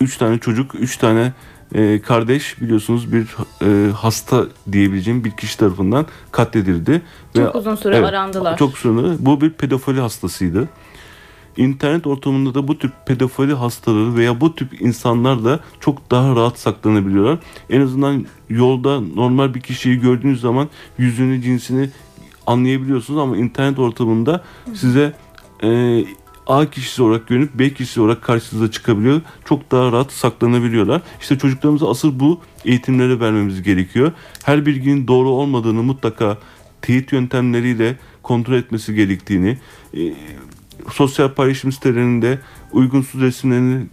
3 0.00 0.16
tane 0.16 0.38
çocuk, 0.38 0.74
3 0.74 0.96
tane 0.96 1.32
e, 1.74 2.00
kardeş 2.00 2.60
biliyorsunuz 2.60 3.12
bir 3.12 3.36
e, 3.62 3.92
hasta 3.92 4.44
diyebileceğim 4.72 5.24
bir 5.24 5.30
kişi 5.30 5.58
tarafından 5.58 6.06
katledildi. 6.32 7.02
Çok 7.36 7.54
uzun 7.54 7.74
süre 7.74 8.06
arandılar. 8.06 8.56
Çok 8.56 8.78
süre. 8.78 9.16
Bu 9.18 9.40
bir 9.40 9.50
pedofili 9.50 10.00
hastasıydı. 10.00 10.68
İnternet 11.56 12.06
ortamında 12.06 12.54
da 12.54 12.68
bu 12.68 12.78
tip 12.78 12.92
pedofili 13.06 13.54
hastaları 13.54 14.16
veya 14.16 14.40
bu 14.40 14.54
tip 14.54 14.80
insanlar 14.80 15.44
da 15.44 15.60
çok 15.80 16.10
daha 16.10 16.36
rahat 16.36 16.58
saklanabiliyorlar. 16.58 17.38
En 17.70 17.80
azından 17.80 18.26
yolda 18.48 19.00
normal 19.00 19.54
bir 19.54 19.60
kişiyi 19.60 20.00
gördüğünüz 20.00 20.40
zaman 20.40 20.68
yüzünü, 20.98 21.42
cinsini 21.42 21.90
anlayabiliyorsunuz 22.46 23.20
ama 23.20 23.36
internet 23.36 23.78
ortamında 23.78 24.44
size 24.74 25.12
e, 25.62 25.68
A 26.48 26.70
kişisi 26.70 27.02
olarak 27.02 27.26
görünüp 27.26 27.54
B 27.54 27.74
kişisi 27.74 28.00
olarak 28.00 28.22
karşınıza 28.22 28.70
çıkabiliyor. 28.70 29.20
Çok 29.44 29.70
daha 29.70 29.92
rahat 29.92 30.12
saklanabiliyorlar. 30.12 31.02
İşte 31.20 31.38
çocuklarımıza 31.38 31.90
asıl 31.90 32.20
bu 32.20 32.40
eğitimleri 32.64 33.20
vermemiz 33.20 33.62
gerekiyor. 33.62 34.12
Her 34.44 34.66
bilginin 34.66 35.08
doğru 35.08 35.28
olmadığını 35.28 35.82
mutlaka 35.82 36.38
teyit 36.82 37.12
yöntemleriyle 37.12 37.96
kontrol 38.22 38.54
etmesi 38.54 38.94
gerektiğini, 38.94 39.58
e, 39.94 40.00
sosyal 40.92 41.28
paylaşım 41.28 41.72
sitelerinde 41.72 42.38
uygunsuz 42.72 43.20
resimlerini 43.20 43.86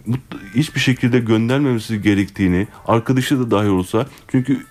hiçbir 0.54 0.80
şekilde 0.80 1.18
göndermemesi 1.18 2.02
gerektiğini, 2.02 2.66
arkadaşı 2.86 3.40
da 3.40 3.50
dahil 3.50 3.68
olsa 3.68 4.06
çünkü 4.28 4.66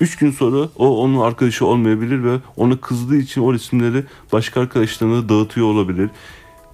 3 0.00 0.16
gün 0.16 0.30
sonra 0.30 0.68
o 0.76 1.02
onun 1.02 1.20
arkadaşı 1.20 1.66
olmayabilir 1.66 2.24
ve 2.24 2.38
ona 2.56 2.76
kızdığı 2.76 3.16
için 3.16 3.40
o 3.40 3.54
resimleri 3.54 4.04
başka 4.32 4.60
arkadaşlarına 4.60 5.28
dağıtıyor 5.28 5.66
olabilir. 5.66 6.10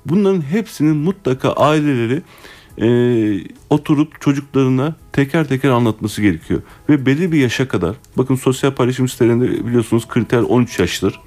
Bunların 0.06 0.40
hepsinin 0.40 0.96
mutlaka 0.96 1.52
aileleri 1.52 2.22
e, 2.78 2.86
oturup 3.70 4.20
çocuklarına 4.20 4.94
teker 5.12 5.48
teker 5.48 5.70
anlatması 5.70 6.22
gerekiyor. 6.22 6.62
Ve 6.88 7.06
belli 7.06 7.32
bir 7.32 7.40
yaşa 7.40 7.68
kadar 7.68 7.96
bakın 8.16 8.34
sosyal 8.34 8.70
paylaşım 8.70 9.08
sitelerinde 9.08 9.66
biliyorsunuz 9.66 10.08
kriter 10.08 10.42
13 10.42 10.78
yaştır. 10.78 11.20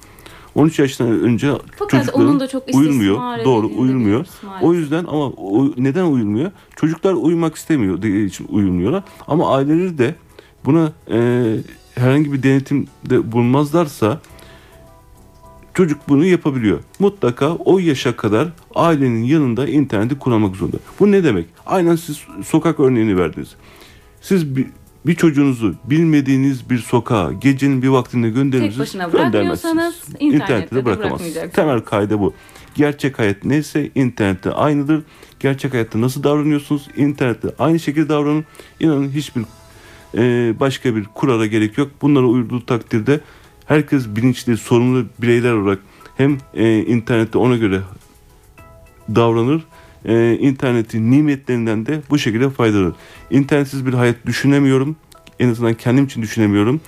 13 0.54 0.78
yaştan 0.78 1.08
önce 1.08 1.52
Fakat 1.76 2.00
çocukların 2.00 2.28
onun 2.28 2.40
da 2.40 2.48
çok 2.48 2.74
uyulmuyor. 2.74 3.44
Doğru 3.44 3.70
uyulmuyor. 3.76 4.26
O 4.60 4.74
yüzden 4.74 5.04
ama 5.04 5.26
o, 5.26 5.72
neden 5.76 6.04
uyulmuyor? 6.04 6.50
Çocuklar 6.76 7.12
uyumak 7.12 7.56
istemiyor 7.56 8.02
diye 8.02 8.24
için 8.24 8.46
uyulmuyorlar. 8.48 9.02
Ama 9.28 9.56
aileleri 9.56 9.98
de 9.98 10.14
buna 10.64 10.92
e, 11.10 11.56
herhangi 11.94 12.32
bir 12.32 12.42
denetimde 12.42 13.32
bulunmazlarsa 13.32 14.20
çocuk 15.76 16.08
bunu 16.08 16.24
yapabiliyor. 16.24 16.80
Mutlaka 16.98 17.54
o 17.54 17.78
yaşa 17.78 18.16
kadar 18.16 18.48
ailenin 18.74 19.24
yanında 19.24 19.68
interneti 19.68 20.18
kullanmak 20.18 20.56
zorunda. 20.56 20.76
Bu 21.00 21.10
ne 21.12 21.24
demek? 21.24 21.46
Aynen 21.66 21.96
siz 21.96 22.20
sokak 22.44 22.80
örneğini 22.80 23.16
verdiniz. 23.16 23.54
Siz 24.20 24.56
bir, 24.56 24.66
bir 25.06 25.14
çocuğunuzu 25.14 25.74
bilmediğiniz 25.84 26.70
bir 26.70 26.78
sokağa 26.78 27.32
gecenin 27.32 27.82
bir 27.82 27.88
vaktinde. 27.88 28.50
Tek 28.50 28.78
başına 28.78 29.12
bırakmıyorsanız 29.12 30.02
internette 30.20 30.76
de 30.76 30.84
bırakamazsınız. 30.84 31.52
Temel 31.52 31.80
kaide 31.80 32.20
bu. 32.20 32.34
Gerçek 32.74 33.18
hayat 33.18 33.44
neyse 33.44 33.90
internette 33.94 34.50
aynıdır. 34.50 35.02
Gerçek 35.40 35.74
hayatta 35.74 36.00
nasıl 36.00 36.22
davranıyorsunuz? 36.22 36.88
İnternette 36.96 37.48
aynı 37.58 37.80
şekilde 37.80 38.08
davranın. 38.08 38.44
İnanın 38.80 39.10
hiçbir 39.10 39.42
e, 40.14 40.54
başka 40.60 40.96
bir 40.96 41.04
kurala 41.04 41.46
gerek 41.46 41.78
yok. 41.78 41.90
Bunlara 42.02 42.26
uyulduğu 42.26 42.66
takdirde 42.66 43.20
herkes 43.66 44.08
bilinçli, 44.08 44.56
sorumlu 44.56 45.06
bireyler 45.18 45.52
olarak 45.52 45.78
hem 46.16 46.38
e, 46.54 46.78
internette 46.78 47.38
ona 47.38 47.56
göre 47.56 47.80
davranır, 49.14 49.62
e, 50.04 50.38
internetin 50.40 51.10
nimetlerinden 51.10 51.86
de 51.86 52.00
bu 52.10 52.18
şekilde 52.18 52.50
faydalanır. 52.50 52.94
İnternetsiz 53.30 53.86
bir 53.86 53.94
hayat 53.94 54.26
düşünemiyorum. 54.26 54.96
En 55.38 55.48
azından 55.48 55.74
kendim 55.74 56.04
için 56.04 56.22
düşünemiyorum. 56.22 56.80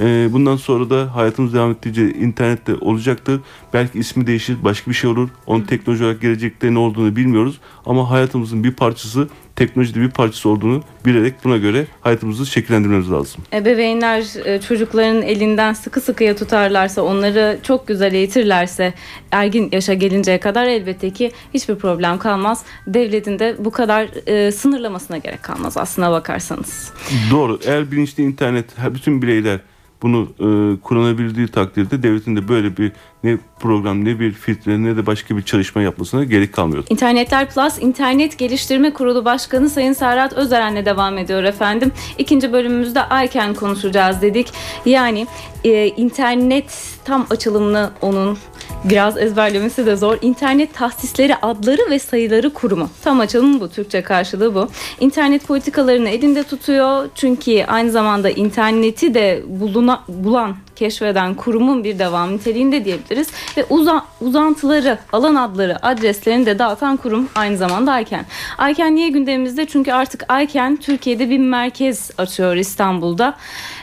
E, 0.00 0.28
bundan 0.32 0.56
sonra 0.56 0.90
da 0.90 1.16
hayatımız 1.16 1.54
devam 1.54 1.70
ettiğince 1.70 2.10
internette 2.14 2.74
olacaktır. 2.74 3.40
Belki 3.72 3.98
ismi 3.98 4.26
değişir, 4.26 4.56
başka 4.64 4.90
bir 4.90 4.96
şey 4.96 5.10
olur. 5.10 5.28
Onun 5.46 5.62
teknoloji 5.62 6.04
olarak 6.04 6.20
gelecekte 6.20 6.74
ne 6.74 6.78
olduğunu 6.78 7.16
bilmiyoruz. 7.16 7.60
Ama 7.86 8.10
hayatımızın 8.10 8.64
bir 8.64 8.72
parçası, 8.72 9.28
teknolojide 9.56 10.00
bir 10.00 10.10
parçası 10.10 10.48
olduğunu 10.48 10.82
bilerek 11.06 11.34
buna 11.44 11.56
göre 11.56 11.86
hayatımızı 12.00 12.46
şekillendirmemiz 12.46 13.10
lazım. 13.10 13.42
Ebeveynler 13.52 14.46
e, 14.46 14.60
çocukların 14.60 15.22
elinden 15.22 15.72
sıkı 15.72 16.00
sıkıya 16.00 16.36
tutarlarsa, 16.36 17.02
onları 17.02 17.58
çok 17.62 17.86
güzel 17.86 18.14
eğitirlerse 18.14 18.94
ergin 19.32 19.68
yaşa 19.72 19.94
gelinceye 19.94 20.40
kadar 20.40 20.66
elbette 20.66 21.10
ki 21.10 21.32
hiçbir 21.54 21.74
problem 21.74 22.18
kalmaz. 22.18 22.64
Devletin 22.86 23.38
de 23.38 23.56
bu 23.58 23.70
kadar 23.70 24.08
e, 24.26 24.52
sınırlamasına 24.52 25.18
gerek 25.18 25.42
kalmaz 25.42 25.76
aslına 25.76 26.10
bakarsanız. 26.10 26.92
Doğru. 27.30 27.58
Eğer 27.66 27.90
bilinçli 27.90 28.22
internet, 28.22 28.66
bütün 28.94 29.22
bireyler 29.22 29.60
bunu 30.02 30.28
e, 30.38 30.80
kullanabildiği 30.80 31.48
takdirde 31.48 32.02
devletin 32.02 32.36
de 32.36 32.48
böyle 32.48 32.76
bir 32.76 32.92
ne 33.24 33.38
program 33.60 34.04
ne 34.04 34.20
bir 34.20 34.32
filtre 34.32 34.82
ne 34.82 34.96
de 34.96 35.06
başka 35.06 35.36
bir 35.36 35.42
çalışma 35.42 35.82
yapmasına 35.82 36.24
gerek 36.24 36.52
kalmıyor. 36.52 36.84
İnternetler 36.90 37.50
Plus 37.50 37.78
İnternet 37.80 38.38
Geliştirme 38.38 38.92
Kurulu 38.92 39.24
Başkanı 39.24 39.70
Sayın 39.70 39.92
Serhat 39.92 40.32
Özeren'le 40.32 40.84
devam 40.84 41.18
ediyor 41.18 41.44
efendim. 41.44 41.92
İkinci 42.18 42.52
bölümümüzde 42.52 43.00
ICANN 43.24 43.54
konuşacağız 43.54 44.22
dedik. 44.22 44.52
Yani 44.84 45.26
e, 45.64 45.88
internet 45.88 46.95
tam 47.06 47.26
açılımını 47.30 47.90
onun 48.02 48.38
biraz 48.84 49.18
ezberlemesi 49.18 49.86
de 49.86 49.96
zor. 49.96 50.18
İnternet 50.22 50.74
Tahsisleri 50.74 51.36
Adları 51.36 51.90
ve 51.90 51.98
Sayıları 51.98 52.52
Kurumu. 52.52 52.90
Tam 53.04 53.20
açılımı 53.20 53.60
bu. 53.60 53.68
Türkçe 53.68 54.02
karşılığı 54.02 54.54
bu. 54.54 54.68
İnternet 55.00 55.46
politikalarını 55.46 56.08
elinde 56.08 56.42
tutuyor. 56.42 57.08
Çünkü 57.14 57.64
aynı 57.64 57.90
zamanda 57.90 58.30
interneti 58.30 59.14
de 59.14 59.42
buluna, 59.46 60.04
bulan 60.08 60.56
keşfeden 60.76 61.34
kurumun 61.34 61.84
bir 61.84 61.98
devam 61.98 62.32
niteliğinde 62.32 62.84
diyebiliriz. 62.84 63.28
Ve 63.56 63.64
uza, 63.70 64.04
uzantıları, 64.20 64.98
alan 65.12 65.34
adları, 65.34 65.86
adreslerini 65.86 66.46
de 66.46 66.58
dağıtan 66.58 66.96
kurum 66.96 67.28
aynı 67.34 67.56
zamanda 67.56 68.00
ICANN. 68.00 68.24
ICANN 68.70 68.94
niye 68.94 69.08
gündemimizde? 69.08 69.66
Çünkü 69.66 69.92
artık 69.92 70.26
ICANN 70.42 70.76
Türkiye'de 70.76 71.30
bir 71.30 71.38
merkez 71.38 72.10
açıyor 72.18 72.56
İstanbul'da. 72.56 73.34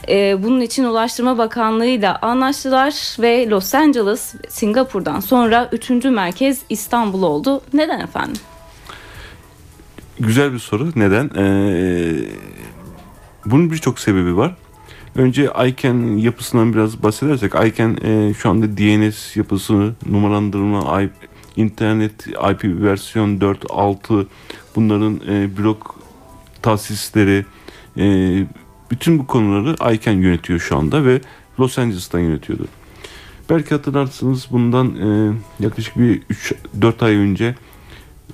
Ee, 0.09 0.43
bunun 0.43 0.61
için 0.61 0.83
Ulaştırma 0.83 1.37
Bakanlığı 1.37 1.85
ile 1.85 2.09
anlaştılar 2.09 3.21
ve 3.21 3.49
Los 3.49 3.75
Angeles, 3.75 4.35
Singapur'dan 4.49 5.19
sonra 5.19 5.69
üçüncü 5.71 6.09
merkez 6.09 6.61
İstanbul 6.69 7.23
oldu. 7.23 7.61
Neden 7.73 7.99
efendim? 7.99 8.41
Güzel 10.19 10.53
bir 10.53 10.59
soru. 10.59 10.91
Neden? 10.95 11.29
Ee, 11.37 12.13
bunun 13.45 13.71
birçok 13.71 13.99
sebebi 13.99 14.37
var. 14.37 14.55
Önce 15.15 15.49
ICANN 15.67 16.17
yapısından 16.17 16.73
biraz 16.73 17.03
bahsedersek 17.03 17.51
ICANN 17.65 17.97
e, 18.03 18.33
şu 18.33 18.49
anda 18.49 18.77
DNS 18.77 19.37
yapısını 19.37 19.93
numaralandırma, 20.09 21.01
IP, 21.01 21.11
internet 21.55 22.27
IP 22.27 22.63
versiyon 22.63 23.41
4, 23.41 23.65
6 23.69 24.27
bunların 24.75 25.21
e, 25.29 25.57
blok 25.57 25.95
tahsisleri 26.61 27.45
e, 27.97 28.05
bütün 28.93 29.19
bu 29.19 29.27
konuları 29.27 29.95
ICANN 29.95 30.21
yönetiyor 30.21 30.59
şu 30.59 30.77
anda 30.77 31.05
ve 31.05 31.21
Los 31.59 31.77
Angeles'tan 31.79 32.19
yönetiyordu. 32.19 32.67
Belki 33.49 33.69
hatırlarsınız 33.69 34.47
bundan 34.51 34.95
e, 34.95 35.33
yaklaşık 35.59 35.97
bir 35.97 36.21
3-4 36.81 37.05
ay 37.05 37.15
önce 37.15 37.55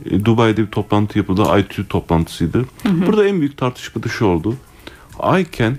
e, 0.05 0.25
Dubai'de 0.25 0.61
bir 0.61 0.71
toplantı 0.71 1.17
yapıldı. 1.17 1.59
ITÜ 1.59 1.87
toplantısıydı. 1.87 2.65
Burada 2.85 3.27
en 3.27 3.39
büyük 3.39 3.57
tartışma 3.57 4.03
da 4.03 4.07
şu 4.09 4.25
oldu. 4.25 4.55
ICANN 5.39 5.77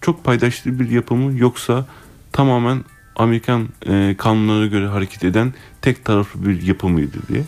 çok 0.00 0.24
paydaşlı 0.24 0.80
bir 0.80 0.90
yapı 0.90 1.14
mı 1.14 1.38
yoksa 1.38 1.86
tamamen 2.32 2.84
Amerikan 3.16 3.68
e, 3.86 4.14
kanunlarına 4.18 4.66
göre 4.66 4.86
hareket 4.86 5.24
eden 5.24 5.54
tek 5.82 6.04
taraflı 6.04 6.46
bir 6.48 6.62
yapı 6.62 6.88
mıydı 6.88 7.18
diye. 7.28 7.44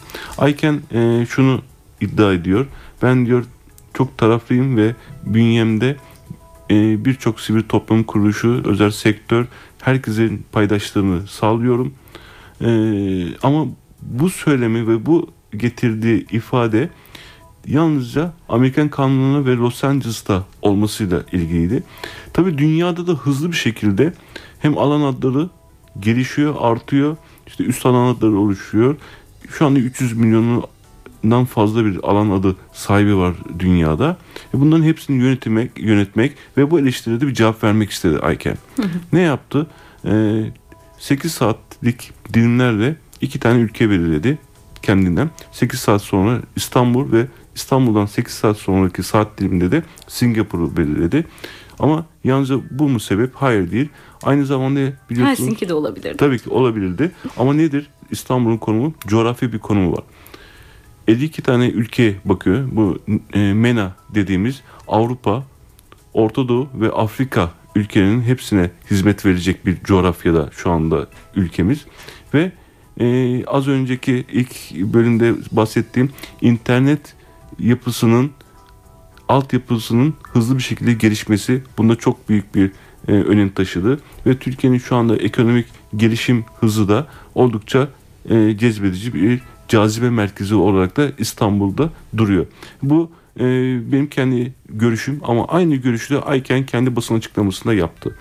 ICANN 0.51 0.81
e, 0.95 1.27
şunu 1.27 1.63
iddia 2.01 2.33
ediyor. 2.33 2.67
Ben 3.03 3.27
diyor 3.27 3.45
çok 3.95 4.19
taraflıyım 4.19 4.77
ve 4.77 4.95
bünyemde 5.27 5.97
e, 6.73 7.05
birçok 7.05 7.41
sivil 7.41 7.63
toplum 7.63 8.05
kuruluşu, 8.05 8.63
özel 8.65 8.91
sektör 8.91 9.47
herkesin 9.81 10.47
paydaşlığını 10.53 11.27
sağlıyorum. 11.27 11.95
E, 12.61 12.71
ama 13.43 13.67
bu 14.03 14.31
söylemi 14.31 14.89
ve 14.89 15.07
bu 15.07 15.31
getirdiği 15.57 16.27
ifade 16.31 16.89
yalnızca 17.67 18.33
Amerikan 18.49 18.89
kanununa 18.89 19.47
ve 19.47 19.57
Los 19.57 19.85
Angeles'ta 19.85 20.45
olmasıyla 20.63 21.23
ilgiliydi. 21.33 21.83
Tabi 22.33 22.59
dünyada 22.59 23.07
da 23.07 23.13
hızlı 23.13 23.53
bir 23.53 23.57
şekilde 23.57 24.13
hem 24.59 24.79
alan 24.79 25.01
adları 25.01 25.49
gelişiyor, 26.01 26.55
artıyor. 26.59 27.17
İşte 27.47 27.65
üst 27.65 27.87
alan 27.87 28.15
adları 28.15 28.37
oluşuyor. 28.39 28.97
Şu 29.51 29.67
anda 29.67 29.79
300 29.79 30.13
milyondan 31.23 31.45
fazla 31.45 31.85
bir 31.85 31.99
alan 32.03 32.31
adı 32.31 32.57
sahibi 32.73 33.17
var 33.17 33.35
dünyada. 33.59 34.17
E 34.55 34.61
bunların 34.61 34.85
hepsini 34.85 35.23
yönetmek, 35.23 35.71
yönetmek 35.79 36.33
ve 36.57 36.71
bu 36.71 36.81
eleştiride 36.81 37.27
bir 37.27 37.35
cevap 37.35 37.65
vermek 37.65 37.91
istedi 37.91 38.17
ICANN. 38.35 38.57
Ne 39.13 39.21
yaptı? 39.21 39.67
Ee, 40.05 40.45
8 40.99 41.33
saatlik 41.33 42.11
dilimlerle 42.33 42.97
iki 43.21 43.41
tane 43.41 43.61
ülke 43.61 43.91
belirledi 43.91 44.39
kendinden. 44.83 45.31
8 45.53 45.81
saat 45.81 46.03
sonra 46.03 46.41
İstanbul 46.57 47.13
ve 47.13 47.27
İstanbul'dan 47.55 48.07
8 48.07 48.35
saat 48.35 48.57
sonraki 48.57 49.03
saat 49.03 49.39
diliminde 49.39 49.71
de 49.71 49.83
Singapur'u 50.09 50.77
belirledi. 50.77 51.27
Ama 51.79 52.07
yalnızca 52.25 52.57
bu 52.71 52.89
mu 52.89 53.01
sebep? 53.01 53.31
Hayır 53.35 53.71
değil. 53.71 53.89
Aynı 54.23 54.47
zamanda 54.47 54.81
biliyorsunuz... 55.11 55.39
Helsinki'de 55.39 55.75
olabilirdi. 55.75 56.17
Tabii 56.17 56.39
ki 56.39 56.51
olabilirdi. 56.51 57.11
Ama 57.37 57.55
nedir? 57.55 57.87
İstanbul'un 58.11 58.57
konumu 58.57 58.95
coğrafi 59.07 59.53
bir 59.53 59.59
konumu 59.59 59.93
var. 59.93 60.05
52 61.09 61.43
tane 61.43 61.69
ülke 61.69 62.15
bakıyor. 62.25 62.69
Bu 62.73 62.99
e, 63.35 63.53
MENA 63.53 63.93
dediğimiz 64.15 64.63
Avrupa, 64.89 65.45
Orta 66.15 66.49
Doğu 66.49 66.69
ve 66.75 66.91
Afrika 66.91 67.51
ülkelerinin 67.75 68.23
hepsine 68.23 68.71
hizmet 68.91 69.27
verecek 69.27 69.67
bir 69.67 69.83
coğrafyada 69.85 70.51
şu 70.53 70.71
anda 70.71 71.07
ülkemiz. 71.37 71.87
Ve 72.35 72.53
e, 73.01 73.45
az 73.47 73.69
önceki 73.69 74.25
ilk 74.33 74.75
bölümde 74.95 75.35
bahsettiğim 75.53 76.11
internet 76.41 77.15
yapısının 77.59 78.31
altyapısının 79.29 80.15
hızlı 80.23 80.59
bir 80.59 80.63
şekilde 80.63 80.93
gelişmesi 80.93 81.63
bunda 81.79 81.97
çok 81.97 82.29
büyük 82.29 82.55
bir 82.55 82.71
e, 83.09 83.13
önem 83.13 83.51
taşıdı 83.51 84.01
ve 84.27 84.39
Türkiye'nin 84.39 84.79
şu 84.79 84.97
anda 84.97 85.17
ekonomik 85.17 85.67
gelişim 85.97 86.45
hızı 86.61 86.89
da 86.89 87.07
oldukça 87.35 87.89
e, 88.31 88.57
cezbedici 88.59 89.15
bir 89.15 89.41
cazibe 89.73 90.11
merkezi 90.11 90.55
olarak 90.55 90.97
da 90.97 91.13
İstanbul'da 91.19 91.91
duruyor. 92.17 92.47
Bu 92.83 93.11
e, 93.41 93.45
benim 93.93 94.07
kendi 94.07 94.53
görüşüm 94.69 95.21
ama 95.25 95.49
aynı 95.49 95.77
görüşü 95.77 96.15
de 96.15 96.21
Ayken 96.21 96.67
kendi 96.67 96.97
basın 96.97 97.15
açıklamasında 97.15 97.75
yaptı. 97.75 98.17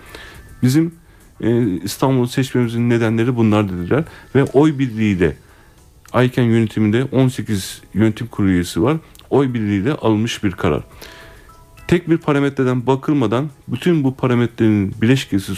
Bizim 0.62 0.94
e, 1.40 1.66
İstanbul'u 1.82 2.28
seçmemizin 2.28 2.90
nedenleri 2.90 3.36
bunlar 3.36 3.68
dediler 3.68 4.04
ve 4.34 4.44
oy 4.44 4.78
birliğiyle 4.78 5.36
Ayken 6.12 6.42
yönetiminde 6.42 7.04
18 7.04 7.82
yönetim 7.94 8.26
kurulu 8.26 8.50
üyesi 8.50 8.82
var. 8.82 8.96
Oy 9.30 9.54
birliğiyle 9.54 9.92
alınmış 9.92 10.44
bir 10.44 10.52
karar. 10.52 10.82
Tek 11.88 12.10
bir 12.10 12.18
parametreden 12.18 12.86
bakılmadan 12.86 13.50
bütün 13.68 14.04
bu 14.04 14.14
parametrenin 14.14 14.94
bileşkesi 15.02 15.52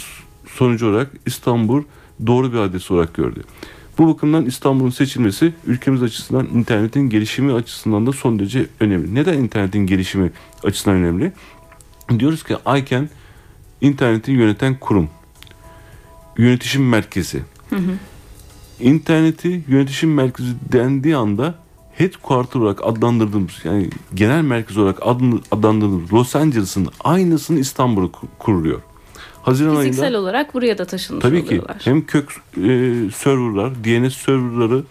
sonucu 0.47 0.87
olarak 0.87 1.11
İstanbul 1.25 1.83
doğru 2.27 2.53
bir 2.53 2.57
adres 2.57 2.91
olarak 2.91 3.13
gördü. 3.13 3.43
Bu 3.97 4.07
bakımdan 4.07 4.45
İstanbul'un 4.45 4.89
seçilmesi 4.89 5.53
ülkemiz 5.67 6.03
açısından 6.03 6.47
internetin 6.53 7.09
gelişimi 7.09 7.53
açısından 7.53 8.07
da 8.07 8.11
son 8.11 8.39
derece 8.39 8.65
önemli. 8.79 9.15
Neden 9.15 9.37
internetin 9.37 9.79
gelişimi 9.87 10.31
açısından 10.63 10.97
önemli? 10.97 11.31
Diyoruz 12.19 12.43
ki 12.43 12.55
ICANN 12.77 13.09
interneti 13.81 14.31
yöneten 14.31 14.79
kurum. 14.79 15.09
Yönetişim 16.37 16.89
merkezi. 16.89 17.41
İnterneti 18.79 19.63
yönetişim 19.67 20.13
merkezi 20.13 20.49
dendiği 20.71 21.15
anda 21.15 21.55
headquarter 21.93 22.59
olarak 22.59 22.85
adlandırdığımız 22.85 23.51
yani 23.63 23.89
genel 24.13 24.41
merkez 24.41 24.77
olarak 24.77 24.99
adlandırdığımız 25.51 26.13
Los 26.13 26.35
Angeles'ın 26.35 26.87
aynısını 27.03 27.59
İstanbul'a 27.59 28.05
ku- 28.05 28.27
kuruluyor. 28.39 28.81
Haziran 29.45 29.75
Fiziksel 29.77 30.03
ayında 30.05 30.19
olarak 30.19 30.53
buraya 30.53 30.77
da 30.77 30.85
taşınmış 30.85 31.21
tabii 31.23 31.41
ki 31.41 31.47
oluyorlar. 31.47 31.77
hem 31.83 32.05
kök 32.05 32.29
e, 32.57 32.69
serverlar, 33.15 33.71
DNS 33.83 34.15
serverları, 34.15 34.83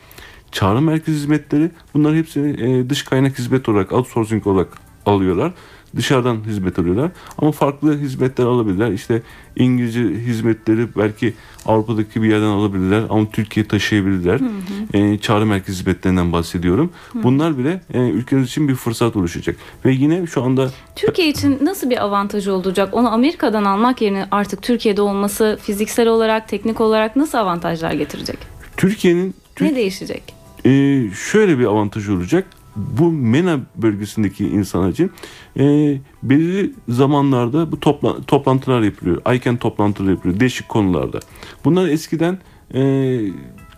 çağrı 0.52 0.80
merkezi 0.80 1.16
hizmetleri 1.18 1.70
bunlar 1.94 2.14
hepsini 2.14 2.60
e, 2.60 2.90
dış 2.90 3.02
kaynak 3.02 3.38
hizmet 3.38 3.68
olarak 3.68 3.92
outsourcing 3.92 4.46
olarak 4.46 4.68
alıyorlar. 5.06 5.52
Dışarıdan 5.96 6.36
hizmet 6.46 6.78
alıyorlar. 6.78 7.10
Ama 7.38 7.52
farklı 7.52 7.98
hizmetler 7.98 8.44
alabilirler. 8.44 8.92
İşte 8.92 9.22
İngilizce 9.56 10.02
hizmetleri 10.02 10.96
belki 10.96 11.34
Avrupa'daki 11.66 12.22
bir 12.22 12.28
yerden 12.28 12.46
alabilirler 12.46 13.02
ama 13.10 13.30
Türkiye 13.30 13.68
taşıyabilirler. 13.68 14.40
Hı 14.40 14.44
hı. 14.44 14.98
E, 14.98 15.18
çağrı 15.18 15.46
merkez 15.46 15.74
hizmetlerinden 15.74 16.32
bahsediyorum. 16.32 16.90
Hı. 17.12 17.22
Bunlar 17.22 17.58
bile 17.58 17.80
e, 17.94 17.98
ülkemiz 17.98 18.48
için 18.48 18.68
bir 18.68 18.74
fırsat 18.74 19.16
oluşacak. 19.16 19.56
Ve 19.84 19.92
yine 19.92 20.26
şu 20.26 20.42
anda 20.42 20.70
Türkiye 20.96 21.28
için 21.28 21.58
nasıl 21.62 21.90
bir 21.90 22.04
avantajı 22.04 22.52
olacak? 22.52 22.88
Onu 22.94 23.12
Amerika'dan 23.12 23.64
almak 23.64 24.02
yerine 24.02 24.26
artık 24.30 24.62
Türkiye'de 24.62 25.02
olması 25.02 25.58
fiziksel 25.62 26.08
olarak, 26.08 26.48
teknik 26.48 26.80
olarak 26.80 27.16
nasıl 27.16 27.38
avantajlar 27.38 27.92
getirecek? 27.92 28.38
Türkiye'nin 28.76 29.34
Türk... 29.56 29.70
ne 29.70 29.76
değişecek? 29.76 30.22
E, 30.64 30.70
şöyle 31.30 31.58
bir 31.58 31.64
avantajı 31.64 32.12
olacak 32.12 32.46
bu 32.76 33.10
MENA 33.10 33.60
bölgesindeki 33.76 34.48
insan 34.48 34.90
için 34.90 35.10
e, 35.58 35.96
belirli 36.22 36.72
zamanlarda 36.88 37.72
bu 37.72 37.80
topla, 37.80 38.22
toplantılar 38.22 38.82
yapılıyor. 38.82 39.34
ICANN 39.34 39.56
toplantıları 39.56 40.10
yapılıyor 40.10 40.40
değişik 40.40 40.68
konularda. 40.68 41.20
Bunlar 41.64 41.88
eskiden 41.88 42.38
e, 42.74 43.20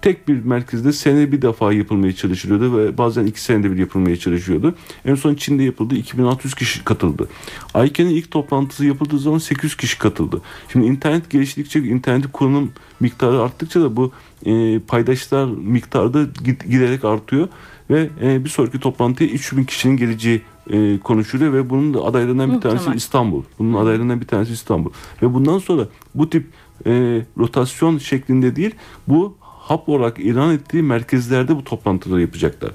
tek 0.03 0.29
bir 0.29 0.45
merkezde 0.45 0.93
sene 0.93 1.33
bir 1.33 1.43
defa 1.43 1.73
yapılmaya 1.73 2.13
çalışılıyordu 2.13 2.79
ve 2.79 2.99
bazen 2.99 3.27
iki 3.27 3.41
senede 3.41 3.73
bir 3.73 3.79
yapılmaya 3.79 4.17
çalışıyordu. 4.17 4.75
En 5.05 5.15
son 5.15 5.35
Çin'de 5.35 5.63
yapıldı 5.63 5.95
2600 5.95 6.55
kişi 6.55 6.85
katıldı. 6.85 7.29
ICANN'in 7.69 8.11
ilk 8.11 8.31
toplantısı 8.31 8.87
yapıldığı 8.87 9.19
zaman 9.19 9.39
800 9.39 9.77
kişi 9.77 9.99
katıldı. 9.99 10.41
Şimdi 10.73 10.87
internet 10.87 11.31
geliştikçe 11.31 11.81
internet 11.81 12.33
kullanım 12.33 12.73
miktarı 13.01 13.43
arttıkça 13.43 13.81
da 13.81 13.97
bu 13.97 14.13
e, 14.47 14.79
paydaşlar 14.79 15.47
miktarı 15.47 16.15
da 16.15 16.27
giderek 16.69 17.05
artıyor 17.05 17.49
ve 17.90 18.09
e, 18.22 18.44
bir 18.44 18.51
sonraki 18.51 18.81
toplantıya 18.81 19.31
3000 19.31 19.64
kişinin 19.64 19.96
geleceği 19.96 20.42
e, 20.70 20.99
konuşuluyor 20.99 21.53
ve 21.53 21.70
bunun 21.70 21.94
da 21.94 22.05
adaylarından 22.05 22.55
bir 22.55 22.61
tanesi 22.61 22.79
Muhtemel. 22.79 22.96
İstanbul. 22.96 23.42
Bunun 23.59 23.75
adaylarından 23.75 24.20
bir 24.20 24.27
tanesi 24.27 24.53
İstanbul. 24.53 24.90
Ve 25.22 25.35
bundan 25.35 25.59
sonra 25.59 25.88
bu 26.14 26.31
tip 26.31 26.46
e, 26.87 27.22
rotasyon 27.38 27.99
şeklinde 27.99 28.57
değil 28.57 28.75
bu 29.09 29.37
hap 29.40 29.88
olarak 29.88 30.18
ilan 30.18 30.55
ettiği 30.55 30.83
merkezlerde 30.83 31.57
bu 31.57 31.64
toplantıları 31.64 32.20
yapacaklar. 32.20 32.70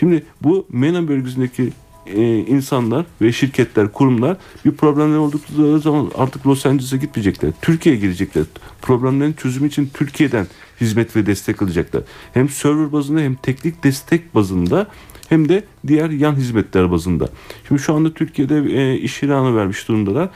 Şimdi 0.00 0.24
bu 0.42 0.66
MENA 0.72 1.08
bölgesindeki 1.08 1.72
e, 2.14 2.38
insanlar 2.38 3.06
ve 3.22 3.32
şirketler, 3.32 3.92
kurumlar 3.92 4.36
bir 4.64 4.72
problemler 4.72 5.16
oldukları 5.16 5.80
zaman 5.80 6.10
artık 6.14 6.46
Los 6.46 6.66
Angeles'a 6.66 6.96
gitmeyecekler. 6.96 7.52
Türkiye'ye 7.62 8.00
gelecekler. 8.00 8.44
Problemlerin 8.82 9.32
çözümü 9.32 9.68
için 9.68 9.90
Türkiye'den 9.94 10.46
hizmet 10.80 11.16
ve 11.16 11.26
destek 11.26 11.62
alacaklar. 11.62 12.02
Hem 12.34 12.48
server 12.48 12.92
bazında 12.92 13.20
hem 13.20 13.34
teknik 13.34 13.84
destek 13.84 14.34
bazında 14.34 14.86
hem 15.28 15.48
de 15.48 15.64
diğer 15.86 16.10
yan 16.10 16.34
hizmetler 16.34 16.90
bazında. 16.90 17.28
Şimdi 17.68 17.82
şu 17.82 17.94
anda 17.94 18.14
Türkiye'de 18.14 18.56
e, 18.56 18.98
iş 18.98 19.22
ilanı 19.22 19.56
vermiş 19.56 19.88
durumdalar. 19.88 20.28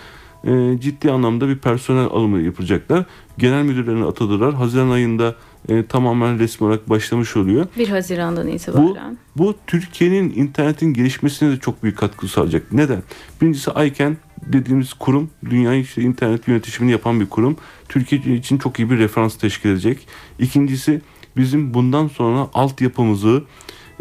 E, 0.45 0.81
ciddi 0.81 1.11
anlamda 1.11 1.49
bir 1.49 1.59
personel 1.59 2.05
alımı 2.05 2.41
yapacaklar. 2.41 3.05
Genel 3.39 3.63
müdürlerini 3.63 4.05
atadılar. 4.05 4.55
Haziran 4.55 4.91
ayında 4.91 5.35
e, 5.69 5.87
tamamen 5.87 6.39
resmi 6.39 6.67
olarak 6.67 6.91
başlamış 6.91 7.37
oluyor. 7.37 7.67
1 7.79 7.89
Haziran'dan 7.89 8.49
itibaren. 8.49 9.19
Bu, 9.37 9.45
bu 9.45 9.55
Türkiye'nin 9.67 10.33
internetin 10.37 10.95
gelişmesine 10.95 11.51
de 11.51 11.59
çok 11.59 11.83
büyük 11.83 11.99
katkı 11.99 12.29
sağlayacak. 12.29 12.73
Neden? 12.73 13.03
Birincisi 13.41 13.71
ICANN 13.71 14.17
dediğimiz 14.47 14.93
kurum 14.93 15.31
dünyayı 15.51 15.83
işte 15.83 16.03
internet 16.03 16.49
yönetimini 16.49 16.93
yapan 16.93 17.21
bir 17.21 17.27
kurum. 17.27 17.57
Türkiye 17.89 18.37
için 18.37 18.59
çok 18.59 18.79
iyi 18.79 18.91
bir 18.91 18.99
referans 18.99 19.37
teşkil 19.37 19.71
edecek. 19.71 20.07
İkincisi 20.39 21.01
bizim 21.37 21.75
bundan 21.75 22.09
sonra 22.09 22.49
altyapımızı 22.55 23.43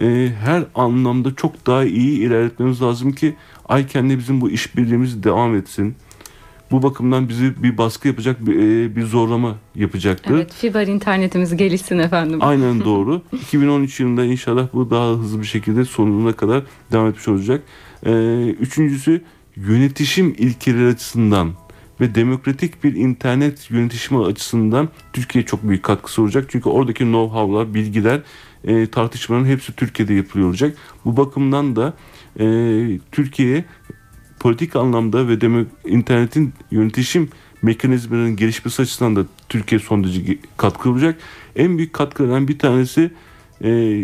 e, 0.01 0.29
her 0.43 0.63
anlamda 0.75 1.35
çok 1.35 1.67
daha 1.67 1.83
iyi 1.83 2.19
ilerletmemiz 2.19 2.81
lazım 2.81 3.11
ki 3.11 3.35
ICANN'le 3.79 4.17
bizim 4.17 4.41
bu 4.41 4.49
işbirliğimiz 4.49 5.23
devam 5.23 5.55
etsin 5.55 5.95
bu 6.71 6.83
bakımdan 6.83 7.29
bizi 7.29 7.63
bir 7.63 7.77
baskı 7.77 8.07
yapacak 8.07 8.45
bir, 8.47 8.55
e, 8.55 8.95
bir 8.95 9.03
zorlama 9.03 9.55
yapacaktır. 9.75 10.31
Evet 10.35 10.53
fiber 10.53 10.87
internetimiz 10.87 11.57
gelişsin 11.57 11.99
efendim. 11.99 12.39
Aynen 12.41 12.79
doğru. 12.85 13.21
2013 13.33 13.99
yılında 13.99 14.25
inşallah 14.25 14.67
bu 14.73 14.89
daha 14.89 15.09
hızlı 15.09 15.41
bir 15.41 15.47
şekilde 15.47 15.85
sonuna 15.85 16.33
kadar 16.33 16.63
devam 16.91 17.07
etmiş 17.07 17.27
olacak. 17.27 17.63
Ee, 18.05 18.55
üçüncüsü 18.59 19.21
yönetişim 19.55 20.35
ilkeleri 20.37 20.87
açısından 20.87 21.51
ve 22.01 22.15
demokratik 22.15 22.83
bir 22.83 22.95
internet 22.95 23.71
yönetişimi 23.71 24.25
açısından 24.25 24.89
Türkiye 25.13 25.45
çok 25.45 25.63
büyük 25.63 25.83
katkısı 25.83 26.21
olacak. 26.21 26.45
Çünkü 26.49 26.69
oradaki 26.69 27.03
know-how'lar, 27.03 27.73
bilgiler, 27.73 28.21
e, 28.63 28.87
tartışmaların 28.87 29.45
hepsi 29.45 29.75
Türkiye'de 29.75 30.13
yapılıyor 30.13 30.49
olacak. 30.49 30.77
Bu 31.05 31.17
bakımdan 31.17 31.75
da 31.75 31.93
e, 32.39 32.45
Türkiye 33.11 33.65
politik 34.39 34.75
anlamda 34.75 35.27
ve 35.27 35.41
demek 35.41 35.67
internetin 35.85 36.53
yönetişim 36.71 37.29
mekanizmalarının 37.61 38.35
gelişmesi 38.35 38.81
açısından 38.81 39.15
da 39.15 39.25
Türkiye 39.49 39.79
son 39.79 40.03
derece 40.03 40.37
katkı 40.57 40.89
olacak. 40.89 41.19
En 41.55 41.77
büyük 41.77 41.93
katkılardan 41.93 42.47
bir 42.47 42.59
tanesi 42.59 43.11
e, 43.63 44.01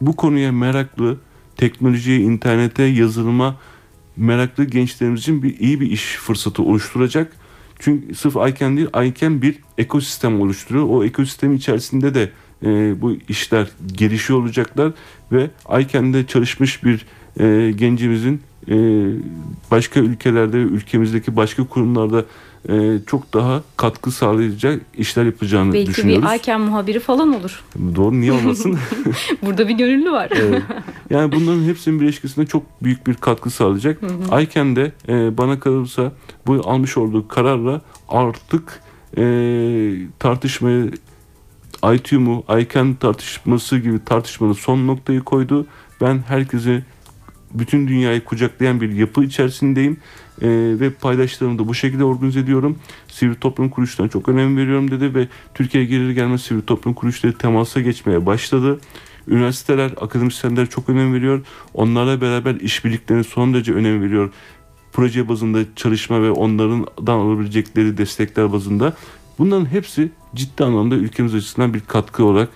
bu 0.00 0.16
konuya 0.16 0.52
meraklı, 0.52 1.18
teknolojiye, 1.56 2.18
internete, 2.18 2.82
yazılıma 2.82 3.56
meraklı 4.16 4.64
gençlerimiz 4.64 5.20
için 5.20 5.42
bir 5.42 5.58
iyi 5.58 5.80
bir 5.80 5.90
iş 5.90 6.16
fırsatı 6.16 6.62
oluşturacak. 6.62 7.32
Çünkü 7.78 8.14
sırf 8.14 8.36
ICANN 8.36 8.76
değil, 8.76 8.88
ICANN 8.88 9.42
bir 9.42 9.58
ekosistem 9.78 10.40
oluşturuyor. 10.40 10.86
O 10.88 11.04
ekosistem 11.04 11.54
içerisinde 11.54 12.14
de 12.14 12.30
e, 12.64 13.00
bu 13.00 13.16
işler 13.28 13.68
gelişiyor 13.86 14.38
olacaklar 14.38 14.92
ve 15.32 15.50
ICANN'de 15.80 16.26
çalışmış 16.26 16.84
bir 16.84 17.06
e, 17.40 17.72
gencimizin 17.72 18.40
e, 18.68 18.74
başka 19.70 20.00
ülkelerde 20.00 20.56
ülkemizdeki 20.56 21.36
başka 21.36 21.64
kurumlarda 21.64 22.24
e, 22.68 22.98
çok 23.06 23.34
daha 23.34 23.62
katkı 23.76 24.10
sağlayacak 24.10 24.82
işler 24.98 25.24
yapacağını 25.24 25.72
Belki 25.72 25.90
düşünüyoruz. 25.90 26.22
Belki 26.22 26.26
bir 26.26 26.32
Ayken 26.32 26.60
muhabiri 26.60 27.00
falan 27.00 27.34
olur. 27.34 27.64
Doğru 27.96 28.20
niye 28.20 28.32
olmasın? 28.32 28.78
Burada 29.42 29.68
bir 29.68 29.74
gönüllü 29.74 30.12
var. 30.12 30.28
evet. 30.34 30.62
Yani 31.10 31.32
bunların 31.32 31.64
hepsinin 31.64 32.00
birleşkesinde 32.00 32.46
çok 32.46 32.82
büyük 32.82 33.06
bir 33.06 33.14
katkı 33.14 33.50
sağlayacak. 33.50 33.98
Ayken 34.30 34.76
de 34.76 34.92
e, 35.08 35.38
bana 35.38 35.60
kalırsa 35.60 36.12
bu 36.46 36.52
almış 36.64 36.96
olduğu 36.96 37.28
kararla 37.28 37.80
artık 38.08 38.80
e, 39.18 39.24
tartışmayı 40.18 40.92
ITUM'u, 41.94 42.44
ICANN 42.60 42.94
tartışması 42.94 43.78
gibi 43.78 44.04
tartışmanın 44.04 44.52
son 44.52 44.86
noktayı 44.86 45.20
koydu. 45.20 45.66
Ben 46.00 46.22
herkese 46.28 46.82
bütün 47.54 47.88
dünyayı 47.88 48.24
kucaklayan 48.24 48.80
bir 48.80 48.90
yapı 48.90 49.24
içerisindeyim 49.24 49.96
e, 50.42 50.48
ve 50.80 50.90
paydaşlarımı 50.90 51.58
da 51.58 51.68
bu 51.68 51.74
şekilde 51.74 52.04
organize 52.04 52.40
ediyorum. 52.40 52.78
Sivil 53.08 53.34
toplum 53.34 53.68
kuruluşlarına 53.68 54.10
çok 54.10 54.28
önem 54.28 54.56
veriyorum 54.56 54.90
dedi 54.90 55.14
ve 55.14 55.28
Türkiye'ye 55.54 55.90
gelir 55.90 56.10
gelmez 56.10 56.42
sivil 56.42 56.62
toplum 56.62 56.94
kuruluşları 56.94 57.38
temasa 57.38 57.80
geçmeye 57.80 58.26
başladı. 58.26 58.80
Üniversiteler, 59.28 59.90
akademisyenler 60.00 60.70
çok 60.70 60.88
önem 60.88 61.14
veriyor. 61.14 61.40
Onlarla 61.74 62.20
beraber 62.20 62.54
işbirliklerine 62.54 63.24
son 63.24 63.54
derece 63.54 63.72
önem 63.72 64.02
veriyor. 64.02 64.32
Proje 64.92 65.28
bazında 65.28 65.58
çalışma 65.76 66.22
ve 66.22 66.30
onlardan 66.30 67.18
alabilecekleri 67.18 67.98
destekler 67.98 68.52
bazında. 68.52 68.96
Bunların 69.38 69.66
hepsi 69.66 70.10
ciddi 70.34 70.64
anlamda 70.64 70.94
ülkemiz 70.94 71.34
açısından 71.34 71.74
bir 71.74 71.80
katkı 71.80 72.24
olarak 72.24 72.48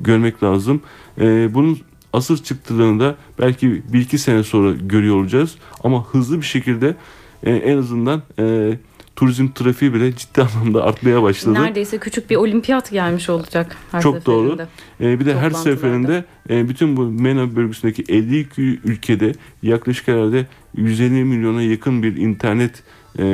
görmek 0.00 0.42
lazım. 0.42 0.82
Ee, 1.20 1.48
bunun 1.54 1.78
asıl 2.12 2.36
çıktığını 2.36 3.00
da 3.00 3.16
belki 3.38 3.82
bir 3.92 4.00
iki 4.00 4.18
sene 4.18 4.42
sonra 4.42 4.72
görüyor 4.72 5.16
olacağız. 5.16 5.54
Ama 5.84 6.04
hızlı 6.04 6.36
bir 6.40 6.46
şekilde 6.46 6.96
e, 7.42 7.50
en 7.52 7.76
azından 7.78 8.22
e, 8.38 8.72
turizm 9.16 9.48
trafiği 9.48 9.94
bile 9.94 10.16
ciddi 10.16 10.42
anlamda 10.56 10.84
artmaya 10.84 11.22
başladı. 11.22 11.54
Neredeyse 11.54 11.98
küçük 11.98 12.30
bir 12.30 12.36
olimpiyat 12.36 12.90
gelmiş 12.90 13.30
olacak 13.30 13.76
her 13.92 14.00
Çok 14.00 14.26
doğru. 14.26 14.58
E, 15.00 15.20
bir 15.20 15.26
de 15.26 15.36
her 15.36 15.50
seferinde 15.50 16.24
e, 16.50 16.68
bütün 16.68 16.96
bu 16.96 17.04
MENA 17.04 17.56
bölgesindeki 17.56 18.04
52 18.08 18.62
ülkede 18.62 19.32
yaklaşık 19.62 20.08
herhalde 20.08 20.46
150 20.76 21.24
milyona 21.24 21.62
yakın 21.62 22.02
bir 22.02 22.16
internet 22.16 22.82
e, 23.18 23.24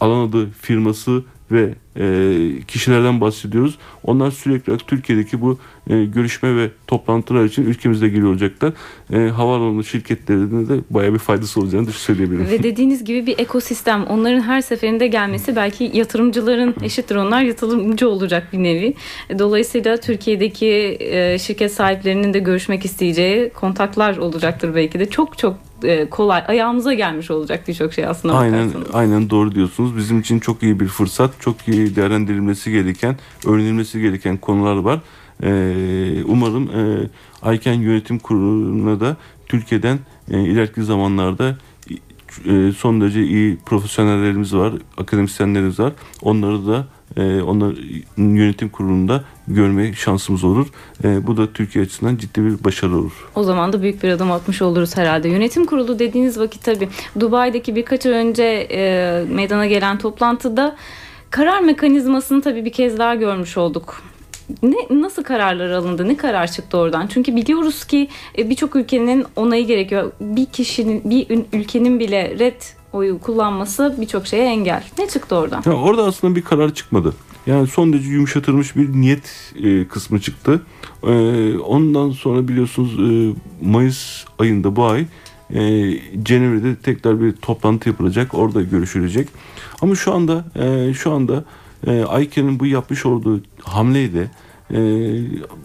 alan 0.00 0.28
adı 0.28 0.50
firması 0.50 1.24
ve 1.52 1.74
e, 1.96 2.62
kişilerden 2.68 3.20
bahsediyoruz. 3.20 3.78
Onlar 4.04 4.30
sürekli 4.30 4.78
Türkiye'deki 4.78 5.40
bu 5.40 5.58
e, 5.90 6.04
görüşme 6.04 6.56
ve 6.56 6.70
toplantılar 6.86 7.44
için 7.44 7.64
ülkemizde 7.64 8.08
geliyor 8.08 8.28
olacaklar. 8.28 8.72
E, 9.12 9.18
havaalanı 9.18 9.84
şirketlerine 9.84 10.68
de 10.68 10.80
bayağı 10.90 11.12
bir 11.14 11.18
faydası 11.18 11.60
olacağını 11.60 11.86
söyleyebilirim. 11.86 12.50
Ve 12.50 12.62
dediğiniz 12.62 13.04
gibi 13.04 13.26
bir 13.26 13.38
ekosistem. 13.38 14.04
Onların 14.04 14.40
her 14.40 14.60
seferinde 14.60 15.06
gelmesi 15.06 15.56
belki 15.56 15.90
yatırımcıların 15.94 16.74
eşittir 16.82 17.16
onlar 17.16 17.42
yatırımcı 17.42 18.08
olacak 18.08 18.48
bir 18.52 18.58
nevi. 18.58 18.94
Dolayısıyla 19.38 19.96
Türkiye'deki 19.96 20.96
e, 21.00 21.38
şirket 21.38 21.72
sahiplerinin 21.72 22.34
de 22.34 22.38
görüşmek 22.38 22.84
isteyeceği 22.84 23.50
kontaklar 23.50 24.16
olacaktır 24.16 24.74
belki 24.74 25.00
de. 25.00 25.10
Çok 25.10 25.38
çok 25.38 25.69
e, 25.84 26.10
kolay 26.10 26.42
ayağımıza 26.48 26.94
gelmiş 26.94 27.30
olacak 27.30 27.68
birçok 27.68 27.92
şey 27.92 28.06
aslında 28.06 28.34
aynen, 28.34 28.68
bakarsanız. 28.68 28.94
Aynen 28.94 29.30
doğru 29.30 29.54
diyorsunuz. 29.54 29.96
Bizim 29.96 30.20
için 30.20 30.38
çok 30.38 30.62
iyi 30.62 30.80
bir 30.80 30.86
fırsat. 30.86 31.30
Çok 31.40 31.68
iyi 31.68 31.96
değerlendirilmesi 31.96 32.70
gereken, 32.70 33.16
öğrenilmesi 33.46 34.00
gereken 34.00 34.36
konular 34.36 34.76
var. 34.76 35.00
Ee, 35.42 36.24
umarım 36.24 36.70
e, 36.70 37.08
Ayken 37.42 37.72
Yönetim 37.74 38.18
Kurulu'na 38.18 39.00
da 39.00 39.16
Türkiye'den 39.46 39.98
e, 40.30 40.40
ileriki 40.40 40.82
zamanlarda 40.82 41.56
e, 42.46 42.72
son 42.72 43.00
derece 43.00 43.24
iyi 43.24 43.58
profesyonellerimiz 43.66 44.54
var, 44.56 44.72
akademisyenlerimiz 44.96 45.80
var. 45.80 45.92
Onları 46.22 46.66
da 46.66 46.86
e, 47.16 47.42
onların 47.42 47.76
yönetim 48.16 48.68
kurulunda 48.68 49.24
görme 49.48 49.92
şansımız 49.92 50.44
olur. 50.44 50.66
E, 51.04 51.26
bu 51.26 51.36
da 51.36 51.52
Türkiye 51.52 51.84
açısından 51.84 52.16
ciddi 52.16 52.44
bir 52.44 52.64
başarı 52.64 52.96
olur. 52.96 53.28
O 53.34 53.42
zaman 53.42 53.72
da 53.72 53.82
büyük 53.82 54.02
bir 54.02 54.08
adım 54.08 54.32
atmış 54.32 54.62
oluruz 54.62 54.96
herhalde. 54.96 55.28
Yönetim 55.28 55.64
kurulu 55.64 55.98
dediğiniz 55.98 56.38
vakit 56.38 56.64
tabii 56.64 56.88
Dubai'deki 57.20 57.76
birkaç 57.76 58.06
önce 58.06 58.68
e, 58.70 59.24
meydana 59.28 59.66
gelen 59.66 59.98
toplantıda 59.98 60.76
karar 61.30 61.60
mekanizmasını 61.60 62.42
tabii 62.42 62.64
bir 62.64 62.72
kez 62.72 62.98
daha 62.98 63.14
görmüş 63.14 63.56
olduk. 63.56 64.02
Ne, 64.62 64.76
nasıl 64.90 65.22
kararlar 65.22 65.70
alındı? 65.70 66.08
Ne 66.08 66.16
karar 66.16 66.46
çıktı 66.52 66.78
oradan? 66.78 67.06
Çünkü 67.06 67.36
biliyoruz 67.36 67.84
ki 67.84 68.08
e, 68.38 68.50
birçok 68.50 68.76
ülkenin 68.76 69.26
onayı 69.36 69.66
gerekiyor. 69.66 70.12
Bir 70.20 70.46
kişinin, 70.46 71.10
bir 71.10 71.26
ülkenin 71.52 72.00
bile 72.00 72.38
red 72.38 72.62
oyu 72.92 73.18
kullanması 73.18 73.96
birçok 74.00 74.26
şeye 74.26 74.44
engel. 74.44 74.84
Ne 74.98 75.08
çıktı 75.08 75.36
oradan? 75.36 75.62
Ya 75.66 75.72
orada 75.72 76.04
aslında 76.04 76.36
bir 76.36 76.42
karar 76.42 76.74
çıkmadı. 76.74 77.14
Yani 77.46 77.66
son 77.66 77.92
derece 77.92 78.08
yumuşatılmış 78.08 78.76
bir 78.76 78.92
niyet 78.92 79.52
e, 79.62 79.88
kısmı 79.88 80.20
çıktı. 80.20 80.62
E, 81.02 81.12
ondan 81.58 82.10
sonra 82.10 82.48
biliyorsunuz 82.48 82.98
e, 82.98 83.34
Mayıs 83.66 84.24
ayında 84.38 84.76
bu 84.76 84.84
ay 84.84 85.06
e, 85.54 85.92
Cenevre'de 86.22 86.76
tekrar 86.76 87.20
bir 87.20 87.32
toplantı 87.32 87.88
yapılacak. 87.88 88.34
Orada 88.34 88.62
görüşülecek. 88.62 89.28
Ama 89.82 89.94
şu 89.94 90.14
anda 90.14 90.44
e, 90.54 90.94
şu 90.94 91.12
anda 91.12 91.44
e, 91.86 92.02
Ayken'in 92.02 92.60
bu 92.60 92.66
yapmış 92.66 93.06
olduğu 93.06 93.40
hamleyle 93.62 94.30
e, 94.72 94.78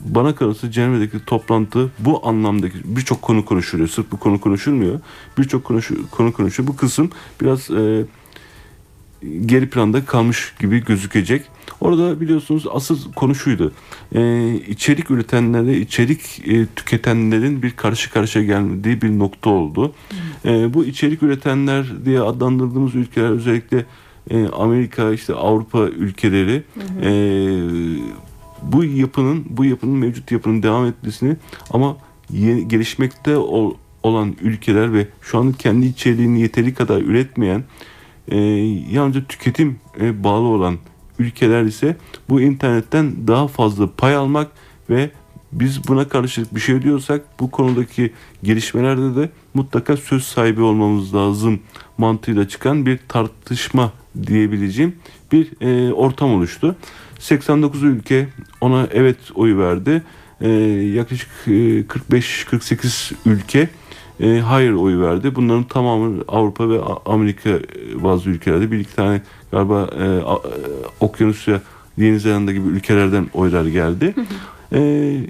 bana 0.05 0.35
kalırsa 0.35 0.71
Cenevre'deki 0.71 1.25
toplantı 1.25 1.91
bu 1.99 2.27
anlamdaki 2.27 2.77
birçok 2.83 3.21
konu 3.21 3.45
konuşuluyor. 3.45 3.89
Sırf 3.89 4.11
bu 4.11 4.17
konu 4.17 4.41
konuşulmuyor. 4.41 4.99
Birçok 5.37 5.63
konu, 5.63 5.79
konu 6.11 6.33
konuşuluyor. 6.33 6.73
Bu 6.73 6.77
kısım 6.77 7.09
biraz 7.41 7.71
e, 7.71 8.05
geri 9.45 9.69
planda 9.69 10.05
kalmış 10.05 10.53
gibi 10.59 10.85
gözükecek. 10.85 11.45
Orada 11.81 12.21
biliyorsunuz 12.21 12.65
asıl 12.71 13.13
konu 13.13 13.35
şuydu. 13.35 13.71
Ee, 14.15 14.53
içerik 14.67 15.11
üretenlerle 15.11 15.77
içerik 15.77 16.47
e, 16.47 16.65
tüketenlerin 16.75 17.63
bir 17.63 17.71
karşı 17.71 18.11
karşıya 18.11 18.45
geldiği 18.45 19.01
bir 19.01 19.19
nokta 19.19 19.49
oldu. 19.49 19.93
Ee, 20.45 20.73
bu 20.73 20.85
içerik 20.85 21.23
üretenler 21.23 22.05
diye 22.05 22.21
adlandırdığımız 22.21 22.95
ülkeler 22.95 23.29
özellikle 23.29 23.85
e, 24.29 24.47
Amerika 24.47 25.11
işte 25.11 25.33
Avrupa 25.33 25.79
ülkeleri 25.79 26.63
hı 26.73 26.79
hı. 26.79 27.09
E, 27.09 27.11
bu 28.71 28.83
yapının 28.83 29.45
bu 29.49 29.65
yapının 29.65 29.97
mevcut 29.97 30.31
yapının 30.31 30.63
devam 30.63 30.85
etmesini 30.85 31.35
ama 31.69 31.97
yeni, 32.29 32.67
gelişmekte 32.67 33.37
ol, 33.37 33.73
olan 34.03 34.35
ülkeler 34.41 34.93
ve 34.93 35.07
şu 35.21 35.37
an 35.37 35.51
kendi 35.51 35.85
içeriğini 35.85 36.41
yeteri 36.41 36.73
kadar 36.73 37.01
üretmeyen 37.01 37.63
e, 38.27 38.37
yalnızca 38.91 39.25
tüketim 39.25 39.79
e, 39.99 40.23
bağlı 40.23 40.47
olan 40.47 40.77
ülkeler 41.19 41.63
ise 41.63 41.97
bu 42.29 42.41
internetten 42.41 43.27
daha 43.27 43.47
fazla 43.47 43.89
pay 43.97 44.15
almak 44.15 44.51
ve 44.89 45.11
biz 45.51 45.87
buna 45.87 46.07
karşılık 46.07 46.55
bir 46.55 46.59
şey 46.59 46.81
diyorsak 46.81 47.21
bu 47.39 47.51
konudaki 47.51 48.13
gelişmelerde 48.43 49.15
de 49.15 49.29
mutlaka 49.53 49.97
söz 49.97 50.23
sahibi 50.23 50.61
olmamız 50.61 51.15
lazım 51.15 51.59
mantığıyla 51.97 52.47
çıkan 52.47 52.85
bir 52.85 52.99
tartışma 53.07 53.91
diyebileceğim 54.27 54.95
bir 55.31 55.61
e, 55.61 55.93
ortam 55.93 56.33
oluştu. 56.33 56.75
89 57.19 57.83
ülke 57.83 58.27
ona 58.61 58.87
evet 58.93 59.17
oyu 59.35 59.57
verdi. 59.57 60.01
E, 60.41 60.49
yaklaşık 60.95 61.29
e, 61.47 61.51
45-48 61.51 63.13
ülke 63.25 63.69
e, 64.19 64.39
hayır 64.39 64.71
oyu 64.71 65.01
verdi. 65.01 65.35
Bunların 65.35 65.63
tamamı 65.63 66.23
Avrupa 66.27 66.69
ve 66.69 66.79
Amerika 67.05 67.49
e, 67.49 68.03
bazı 68.03 68.29
ülkelerde 68.29 68.71
bir 68.71 68.79
iki 68.79 68.95
tane 68.95 69.21
galiba 69.51 69.89
e, 69.99 70.05
e, 70.05 70.21
Okyanusya, 70.99 71.61
Yeni 71.97 72.19
Zelanda 72.19 72.51
gibi 72.51 72.67
ülkelerden 72.67 73.27
oylar 73.33 73.65
geldi. 73.65 74.15
e, 74.73 75.21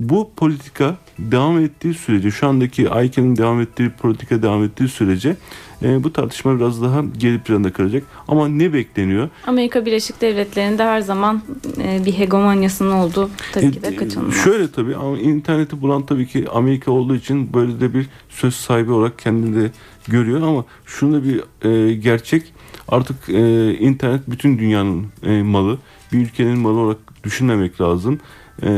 bu 0.00 0.30
politika 0.36 0.96
devam 1.18 1.58
ettiği 1.58 1.94
sürece 1.94 2.30
şu 2.30 2.48
andaki 2.48 2.90
AYK'nin 2.90 3.36
devam 3.36 3.60
ettiği 3.60 3.90
politika 3.90 4.42
devam 4.42 4.64
ettiği 4.64 4.88
sürece 4.88 5.36
e, 5.82 6.04
bu 6.04 6.12
tartışma 6.12 6.58
biraz 6.58 6.82
daha 6.82 7.04
geri 7.18 7.38
planda 7.38 7.72
kalacak. 7.72 8.02
Ama 8.28 8.48
ne 8.48 8.72
bekleniyor? 8.72 9.28
Amerika 9.46 9.86
Birleşik 9.86 10.20
Devletleri'nde 10.20 10.84
her 10.84 11.00
zaman 11.00 11.42
e, 11.82 12.04
bir 12.06 12.12
hegemonyasının 12.12 12.92
olduğu 12.92 13.30
tabii 13.52 13.70
ki 13.70 13.82
de 13.82 13.88
e, 13.88 13.96
kaçınılmaz. 13.96 14.34
Şöyle 14.34 14.70
tabii 14.70 14.96
ama 14.96 15.18
interneti 15.18 15.82
bulan 15.82 16.06
tabii 16.06 16.26
ki 16.26 16.46
Amerika 16.52 16.90
olduğu 16.90 17.14
için 17.14 17.52
böyle 17.52 17.80
de 17.80 17.94
bir 17.94 18.06
söz 18.28 18.54
sahibi 18.54 18.92
olarak 18.92 19.18
kendini 19.18 19.62
de 19.62 19.70
görüyor 20.08 20.42
ama 20.42 20.64
şunu 20.86 21.12
da 21.14 21.24
bir 21.24 21.68
e, 21.68 21.94
gerçek 21.94 22.52
artık 22.88 23.28
e, 23.28 23.74
internet 23.78 24.20
bütün 24.30 24.58
dünyanın 24.58 25.06
e, 25.22 25.42
malı 25.42 25.78
bir 26.12 26.18
ülkenin 26.18 26.58
malı 26.58 26.78
olarak 26.78 27.24
düşünmemek 27.24 27.80
lazım. 27.80 28.20
E, 28.62 28.70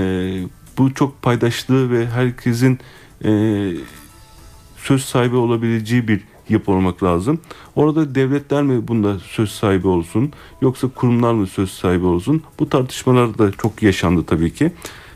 bu 0.79 0.95
çok 0.95 1.23
paydaşlığı 1.23 1.91
ve 1.91 2.07
herkesin 2.07 2.79
e, 3.25 3.31
söz 4.77 5.05
sahibi 5.05 5.37
olabileceği 5.37 6.09
bir 6.09 6.21
yapı 6.51 6.73
olmak 6.73 7.03
lazım. 7.03 7.39
Orada 7.77 8.15
devletler 8.15 8.63
mi 8.63 8.89
bunda 8.89 9.19
söz 9.19 9.51
sahibi 9.51 9.89
olsun 9.89 10.33
yoksa 10.63 10.89
kurumlar 10.89 11.33
mı 11.35 11.47
söz 11.47 11.71
sahibi 11.71 12.07
olsun? 12.07 12.43
Bu 12.59 12.69
tartışmalar 12.69 13.39
da 13.39 13.53
çok 13.53 13.83
yaşandı 13.83 14.25
tabii 14.27 14.53
ki. 14.55 14.73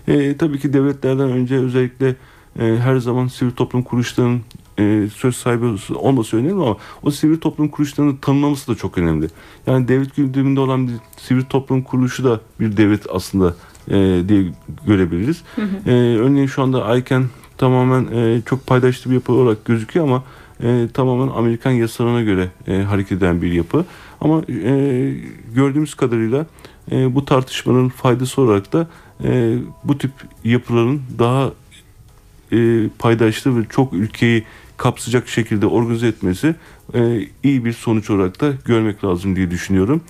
E, 0.08 0.36
tabii 0.36 0.58
ki 0.58 0.72
devletlerden 0.72 1.30
önce 1.30 1.56
özellikle 1.56 2.16
e, 2.58 2.76
her 2.76 2.96
zaman 2.96 3.26
sivil 3.26 3.50
toplum 3.50 3.82
kuruluşlarının 3.82 4.40
e, 4.78 5.08
söz 5.14 5.36
sahibi 5.36 5.66
olması 5.94 6.36
önemli 6.36 6.52
ama 6.52 6.76
o 7.02 7.10
sivil 7.10 7.40
toplum 7.40 7.68
kuruluşlarını 7.68 8.20
tanımlaması 8.20 8.72
da 8.72 8.74
çok 8.74 8.98
önemli. 8.98 9.26
Yani 9.66 9.88
devlet 9.88 10.16
gündeminde 10.16 10.60
olan 10.60 10.88
bir 10.88 10.94
sivil 11.16 11.42
toplum 11.42 11.82
kuruluşu 11.82 12.24
da 12.24 12.40
bir 12.60 12.76
devlet 12.76 13.06
aslında 13.10 13.54
e, 13.88 14.22
diye 14.28 14.44
görebiliriz. 14.86 15.42
Hı 15.56 15.62
hı. 15.62 15.90
E, 15.90 15.92
örneğin 16.18 16.46
şu 16.46 16.62
anda 16.62 16.96
ICANN 16.96 17.24
tamamen 17.58 18.06
e, 18.12 18.42
çok 18.46 18.66
paydaşlı 18.66 19.10
bir 19.10 19.14
yapı 19.14 19.32
olarak 19.32 19.64
gözüküyor 19.64 20.06
ama 20.06 20.22
e, 20.62 20.88
tamamen 20.94 21.28
Amerikan 21.28 21.70
yasalarına 21.70 22.22
göre 22.22 22.48
e, 22.68 22.76
hareket 22.76 23.18
eden 23.18 23.42
bir 23.42 23.52
yapı. 23.52 23.84
Ama 24.20 24.42
e, 24.48 25.14
gördüğümüz 25.54 25.94
kadarıyla 25.94 26.46
e, 26.92 27.14
bu 27.14 27.24
tartışmanın 27.24 27.88
faydası 27.88 28.42
olarak 28.42 28.72
da 28.72 28.88
e, 29.24 29.58
bu 29.84 29.98
tip 29.98 30.10
yapıların 30.44 31.02
daha 31.18 31.52
e, 32.52 32.88
paydaşlı 32.98 33.58
ve 33.58 33.64
çok 33.70 33.92
ülkeyi 33.92 34.44
kapsayacak 34.76 35.28
şekilde 35.28 35.66
organize 35.66 36.06
etmesi 36.06 36.54
e, 36.94 37.28
iyi 37.42 37.64
bir 37.64 37.72
sonuç 37.72 38.10
olarak 38.10 38.40
da 38.40 38.52
görmek 38.64 39.04
lazım 39.04 39.36
diye 39.36 39.50
düşünüyorum. 39.50 40.00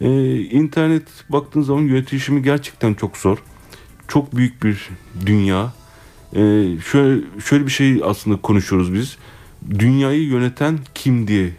E, 0.00 0.40
internet 0.40 1.02
baktığın 1.28 1.62
zaman 1.62 1.82
yönetişimi 1.82 2.42
gerçekten 2.42 2.94
çok 2.94 3.16
zor. 3.16 3.38
Çok 4.08 4.36
büyük 4.36 4.62
bir 4.62 4.88
dünya. 5.26 5.72
E, 6.32 6.40
şöyle 6.90 7.22
şöyle 7.44 7.66
bir 7.66 7.70
şey 7.70 8.00
aslında 8.04 8.36
konuşuyoruz 8.36 8.94
biz 8.94 9.16
dünyayı 9.78 10.22
yöneten 10.22 10.78
kim 10.94 11.28
diye 11.28 11.50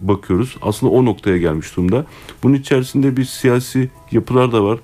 bakıyoruz. 0.00 0.56
Aslında 0.62 0.92
o 0.92 1.04
noktaya 1.04 1.38
gelmiş 1.38 1.76
durumda. 1.76 2.06
Bunun 2.42 2.54
içerisinde 2.54 3.16
bir 3.16 3.24
siyasi 3.24 3.90
yapılar 4.12 4.52
da 4.52 4.64
var. 4.64 4.78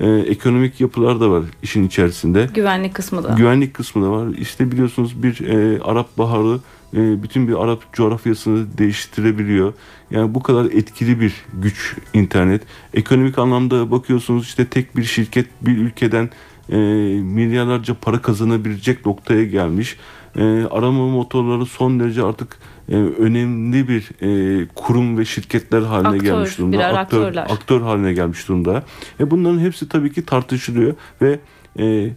Ee, 0.00 0.08
ekonomik 0.08 0.80
yapılar 0.80 1.20
da 1.20 1.30
var 1.30 1.42
işin 1.62 1.86
içerisinde. 1.86 2.48
Güvenlik 2.54 2.94
kısmı 2.94 3.24
da. 3.24 3.34
Güvenlik 3.36 3.74
kısmı 3.74 4.04
da 4.04 4.10
var. 4.10 4.28
İşte 4.38 4.72
biliyorsunuz 4.72 5.22
bir 5.22 5.40
e, 5.40 5.82
Arap 5.82 6.18
Baharı 6.18 6.58
e, 6.94 7.22
bütün 7.22 7.48
bir 7.48 7.64
Arap 7.64 7.92
coğrafyasını 7.92 8.78
değiştirebiliyor. 8.78 9.72
Yani 10.10 10.34
bu 10.34 10.42
kadar 10.42 10.64
etkili 10.64 11.20
bir 11.20 11.34
güç 11.52 11.96
internet. 12.14 12.62
Ekonomik 12.94 13.38
anlamda 13.38 13.90
bakıyorsunuz 13.90 14.44
işte 14.44 14.66
tek 14.66 14.96
bir 14.96 15.04
şirket 15.04 15.46
bir 15.62 15.78
ülkeden 15.78 16.30
e, 16.72 16.76
milyarlarca 17.22 17.94
para 17.94 18.22
kazanabilecek 18.22 19.06
noktaya 19.06 19.44
gelmiş 19.44 19.96
e, 20.36 20.42
arama 20.70 21.08
motorları 21.08 21.66
son 21.66 22.00
derece 22.00 22.22
artık 22.22 22.58
e, 22.88 22.94
önemli 22.96 23.88
bir 23.88 24.10
e, 24.22 24.66
kurum 24.74 25.18
ve 25.18 25.24
şirketler 25.24 25.82
haline 25.82 26.08
aktör, 26.08 26.24
gelmiş 26.24 26.58
durumda. 26.58 26.86
Aktör, 26.86 27.36
aktör 27.36 27.80
haline 27.80 28.12
gelmiş 28.12 28.48
durumda. 28.48 28.82
E, 29.20 29.30
bunların 29.30 29.58
hepsi 29.58 29.88
tabii 29.88 30.12
ki 30.12 30.26
tartışılıyor 30.26 30.94
ve 31.22 31.38
e, 31.78 32.10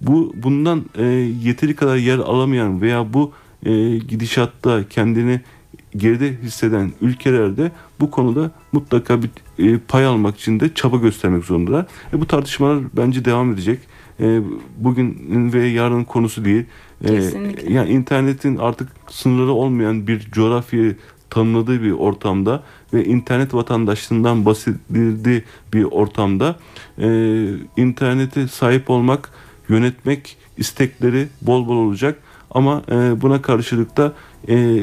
bu 0.00 0.32
bundan 0.36 0.84
e, 0.98 1.04
yeteri 1.42 1.76
kadar 1.76 1.96
yer 1.96 2.18
alamayan 2.18 2.80
veya 2.80 3.12
bu 3.12 3.32
e, 3.66 3.98
gidişatta 3.98 4.88
kendini 4.88 5.40
geride 5.96 6.36
hisseden 6.42 6.92
ülkelerde 7.00 7.70
bu 8.00 8.10
konuda 8.10 8.50
mutlaka 8.72 9.18
bir 9.22 9.30
e, 9.58 9.78
pay 9.78 10.06
almak 10.06 10.38
için 10.38 10.60
de 10.60 10.74
çaba 10.74 10.96
göstermek 10.96 11.44
zorunda. 11.44 11.86
E, 12.12 12.20
bu 12.20 12.26
tartışmalar 12.26 12.78
bence 12.96 13.24
devam 13.24 13.52
edecek. 13.52 13.80
E, 14.20 14.40
bugün 14.76 15.52
ve 15.52 15.66
yarın 15.66 16.04
konusu 16.04 16.44
değil. 16.44 16.64
E, 17.04 17.22
yani 17.68 17.90
internetin 17.90 18.56
artık 18.56 18.88
sınırları 19.10 19.52
olmayan 19.52 20.06
bir 20.06 20.30
coğrafyayı 20.30 20.96
tanımladığı 21.30 21.82
bir 21.82 21.92
ortamda 21.92 22.62
ve 22.92 23.04
internet 23.04 23.54
vatandaşlığından 23.54 24.44
bahsedildiği 24.46 25.42
bir 25.72 25.84
ortamda 25.84 26.56
e, 26.98 27.08
internete 27.76 28.48
sahip 28.48 28.90
olmak, 28.90 29.30
yönetmek 29.68 30.36
istekleri 30.56 31.28
bol 31.42 31.66
bol 31.66 31.76
olacak 31.76 32.18
ama 32.50 32.82
e, 32.90 33.20
buna 33.22 33.42
karşılık 33.42 33.96
da 33.96 34.12
e, 34.48 34.78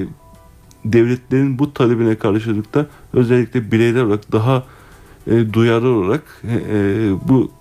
devletlerin 0.86 1.60
bu 1.60 1.74
talebine 1.74 2.16
karşılıkta 2.16 2.86
özellikle 3.14 3.72
bireyler 3.72 4.04
olarak 4.04 4.32
daha 4.32 4.64
e, 5.28 5.54
duyarlı 5.54 5.90
olarak 5.90 6.24
e, 6.44 6.54
e, 6.54 7.12
bu 7.28 7.52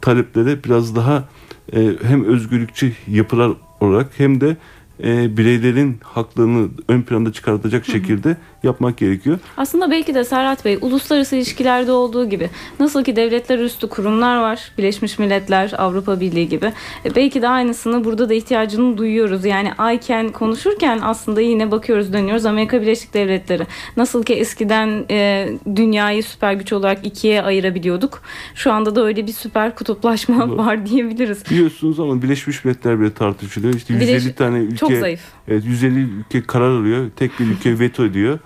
taleplere 0.00 0.64
biraz 0.64 0.96
daha 0.96 1.28
e, 1.72 1.92
hem 2.02 2.24
özgürlükçü 2.24 2.92
yapılar 3.06 3.52
olarak 3.80 4.10
hem 4.16 4.40
de 4.40 4.56
e, 5.04 5.36
bireylerin 5.36 6.00
haklarını 6.02 6.68
ön 6.88 7.02
planda 7.02 7.32
çıkartacak 7.32 7.86
şekilde 7.86 8.36
yapmak 8.62 8.96
gerekiyor. 8.96 9.38
Aslında 9.56 9.90
belki 9.90 10.14
de 10.14 10.24
Serhat 10.24 10.64
Bey 10.64 10.78
uluslararası 10.80 11.36
ilişkilerde 11.36 11.92
olduğu 11.92 12.28
gibi 12.28 12.50
nasıl 12.80 13.04
ki 13.04 13.16
devletler 13.16 13.58
üstü 13.58 13.88
kurumlar 13.88 14.36
var 14.36 14.72
Birleşmiş 14.78 15.18
Milletler, 15.18 15.72
Avrupa 15.78 16.20
Birliği 16.20 16.48
gibi 16.48 16.72
e, 17.04 17.14
belki 17.14 17.42
de 17.42 17.48
aynısını 17.48 18.04
burada 18.04 18.28
da 18.28 18.34
ihtiyacını 18.34 18.98
duyuyoruz. 18.98 19.44
Yani 19.44 19.72
ayken 19.78 20.28
konuşurken 20.28 20.98
aslında 21.02 21.40
yine 21.40 21.70
bakıyoruz 21.70 22.12
dönüyoruz 22.12 22.46
Amerika 22.46 22.82
Birleşik 22.82 23.14
Devletleri. 23.14 23.66
Nasıl 23.96 24.22
ki 24.22 24.34
eskiden 24.34 25.04
e, 25.10 25.48
dünyayı 25.76 26.22
süper 26.22 26.52
güç 26.52 26.72
olarak 26.72 27.06
ikiye 27.06 27.42
ayırabiliyorduk. 27.42 28.22
Şu 28.54 28.72
anda 28.72 28.96
da 28.96 29.04
öyle 29.04 29.26
bir 29.26 29.32
süper 29.32 29.74
kutuplaşma 29.74 30.56
var 30.58 30.86
diyebiliriz. 30.86 31.50
Biliyorsunuz 31.50 32.00
ama 32.00 32.22
Birleşmiş 32.22 32.64
Milletler 32.64 33.00
bile 33.00 33.12
tartışılıyor. 33.12 33.74
İşte 33.74 33.94
150 33.94 34.16
Birleş- 34.16 34.34
tane 34.34 34.58
ülke 34.58 34.87
Çok 34.88 35.00
zayıf. 35.00 35.20
Evet 35.48 35.64
150 35.66 35.98
ülke 35.98 36.42
karar 36.42 36.70
alıyor. 36.70 37.10
Tek 37.16 37.40
bir 37.40 37.46
ülke 37.46 37.78
veto 37.78 38.04
ediyor. 38.04 38.38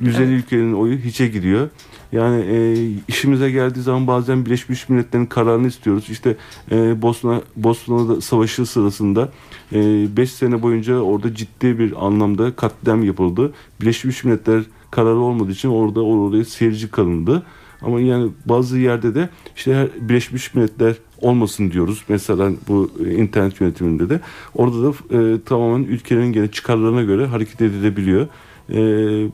150 0.00 0.32
ülkenin 0.32 0.72
oyu 0.72 0.98
hiçe 0.98 1.28
gidiyor. 1.28 1.68
Yani 2.12 2.42
e, 2.42 2.88
işimize 3.08 3.50
geldiği 3.50 3.80
zaman 3.80 4.06
bazen 4.06 4.46
Birleşmiş 4.46 4.88
Milletler'in 4.88 5.26
kararını 5.26 5.66
istiyoruz. 5.66 6.10
İşte 6.10 6.36
e, 6.70 7.02
Bosna 7.02 7.40
Bosna'da 7.56 8.20
savaşı 8.20 8.66
sırasında 8.66 9.32
5 9.72 10.32
sene 10.32 10.62
boyunca 10.62 10.94
orada 10.94 11.34
ciddi 11.34 11.78
bir 11.78 12.06
anlamda 12.06 12.56
katliam 12.56 13.04
yapıldı. 13.04 13.52
Birleşmiş 13.80 14.24
Milletler 14.24 14.62
kararı 14.90 15.18
olmadığı 15.18 15.52
için 15.52 15.68
orada 15.68 16.00
oraya 16.00 16.44
seyirci 16.44 16.90
kalındı. 16.90 17.42
Ama 17.82 18.00
yani 18.00 18.30
bazı 18.46 18.78
yerde 18.78 19.14
de 19.14 19.28
işte 19.56 19.88
Birleşmiş 20.00 20.54
Milletler 20.54 20.94
olmasın 21.20 21.70
diyoruz. 21.70 22.02
Mesela 22.08 22.50
bu 22.68 22.90
e, 23.06 23.14
internet 23.14 23.60
yönetiminde 23.60 24.08
de. 24.10 24.20
Orada 24.54 24.76
da 24.82 24.90
e, 24.90 25.40
tamamen 25.42 25.84
ülkenin 25.84 26.32
gene 26.32 26.50
çıkarlarına 26.50 27.02
göre 27.02 27.26
hareket 27.26 27.60
edilebiliyor. 27.62 28.28
E, 28.70 28.76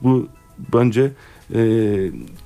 bu 0.03 0.29
bence 0.75 1.11
e, 1.55 1.63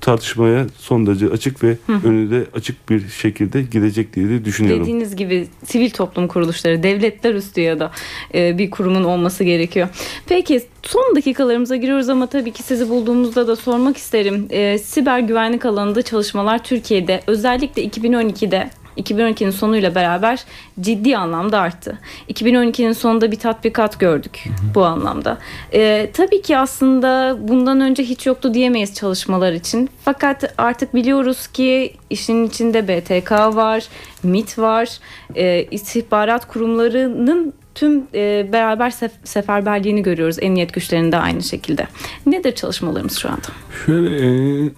tartışmaya 0.01 0.67
son 0.79 1.07
derece 1.07 1.29
açık 1.29 1.65
ve 1.65 1.77
önü 2.05 2.31
de 2.31 2.47
açık 2.55 2.91
bir 2.91 3.09
şekilde 3.09 3.63
gidecek 3.63 4.17
diye 4.17 4.29
de 4.29 4.45
düşünüyorum. 4.45 4.83
Dediğiniz 4.83 5.17
gibi 5.17 5.49
sivil 5.65 5.91
toplum 5.91 6.29
kuruluşları, 6.29 6.83
devletler 6.83 7.35
üstü 7.35 7.61
ya 7.61 7.81
da 7.81 7.93
e, 8.35 8.59
bir 8.59 8.71
kurumun 8.71 9.05
olması 9.05 9.45
gerekiyor. 9.45 9.89
Peki 10.29 10.63
son 10.83 11.17
dakikalarımıza 11.17 11.77
giriyoruz 11.77 12.09
ama 12.09 12.27
tabii 12.27 12.53
ki 12.53 12.63
sizi 12.63 12.89
bulduğumuzda 12.89 13.47
da 13.47 13.57
sormak 13.57 13.97
isterim. 13.97 14.47
E, 14.51 14.79
siber 14.79 15.19
güvenlik 15.21 15.67
alanında 15.67 16.03
çalışmalar 16.03 16.65
Türkiye'de 16.65 17.21
özellikle 17.27 17.85
2012'de 17.85 18.71
2012'nin 18.97 19.51
sonuyla 19.51 19.95
beraber 19.95 20.45
ciddi 20.81 21.17
anlamda 21.17 21.61
arttı. 21.61 21.99
2012'nin 22.29 22.93
sonunda 22.93 23.31
bir 23.33 23.39
tatbikat 23.39 24.01
gördük 24.01 24.45
bu 24.75 24.85
anlamda. 24.85 25.39
Ee, 25.73 26.11
tabii 26.13 26.43
ki 26.43 26.59
aslında 26.59 27.37
bundan 27.41 27.81
önce 27.81 28.03
hiç 28.03 28.27
yoktu 28.27 28.55
diyemeyiz 28.55 28.95
çalışmalar 28.95 29.53
için. 29.53 29.91
Fakat 30.05 30.55
artık 30.59 30.95
biliyoruz 30.95 31.47
ki 31.47 31.95
işin 32.11 32.47
içinde 32.47 32.89
BTK 32.89 33.31
var, 33.33 33.89
MIT 34.23 34.59
var, 34.59 34.99
e, 35.35 35.67
istihbarat 35.71 36.49
kurumlarının 36.49 37.53
tüm 37.75 38.03
e, 38.15 38.49
beraber 38.53 38.91
sef- 38.91 39.11
seferberliğini 39.25 40.03
görüyoruz. 40.03 40.37
Emniyet 40.41 40.73
güçlerinin 40.73 41.13
de 41.13 41.17
aynı 41.17 41.43
şekilde. 41.43 41.87
Nedir 42.27 42.55
çalışmalarımız 42.55 43.19
şu 43.19 43.29
anda? 43.29 43.47
Şöyle 43.87 44.27
e, 44.27 44.71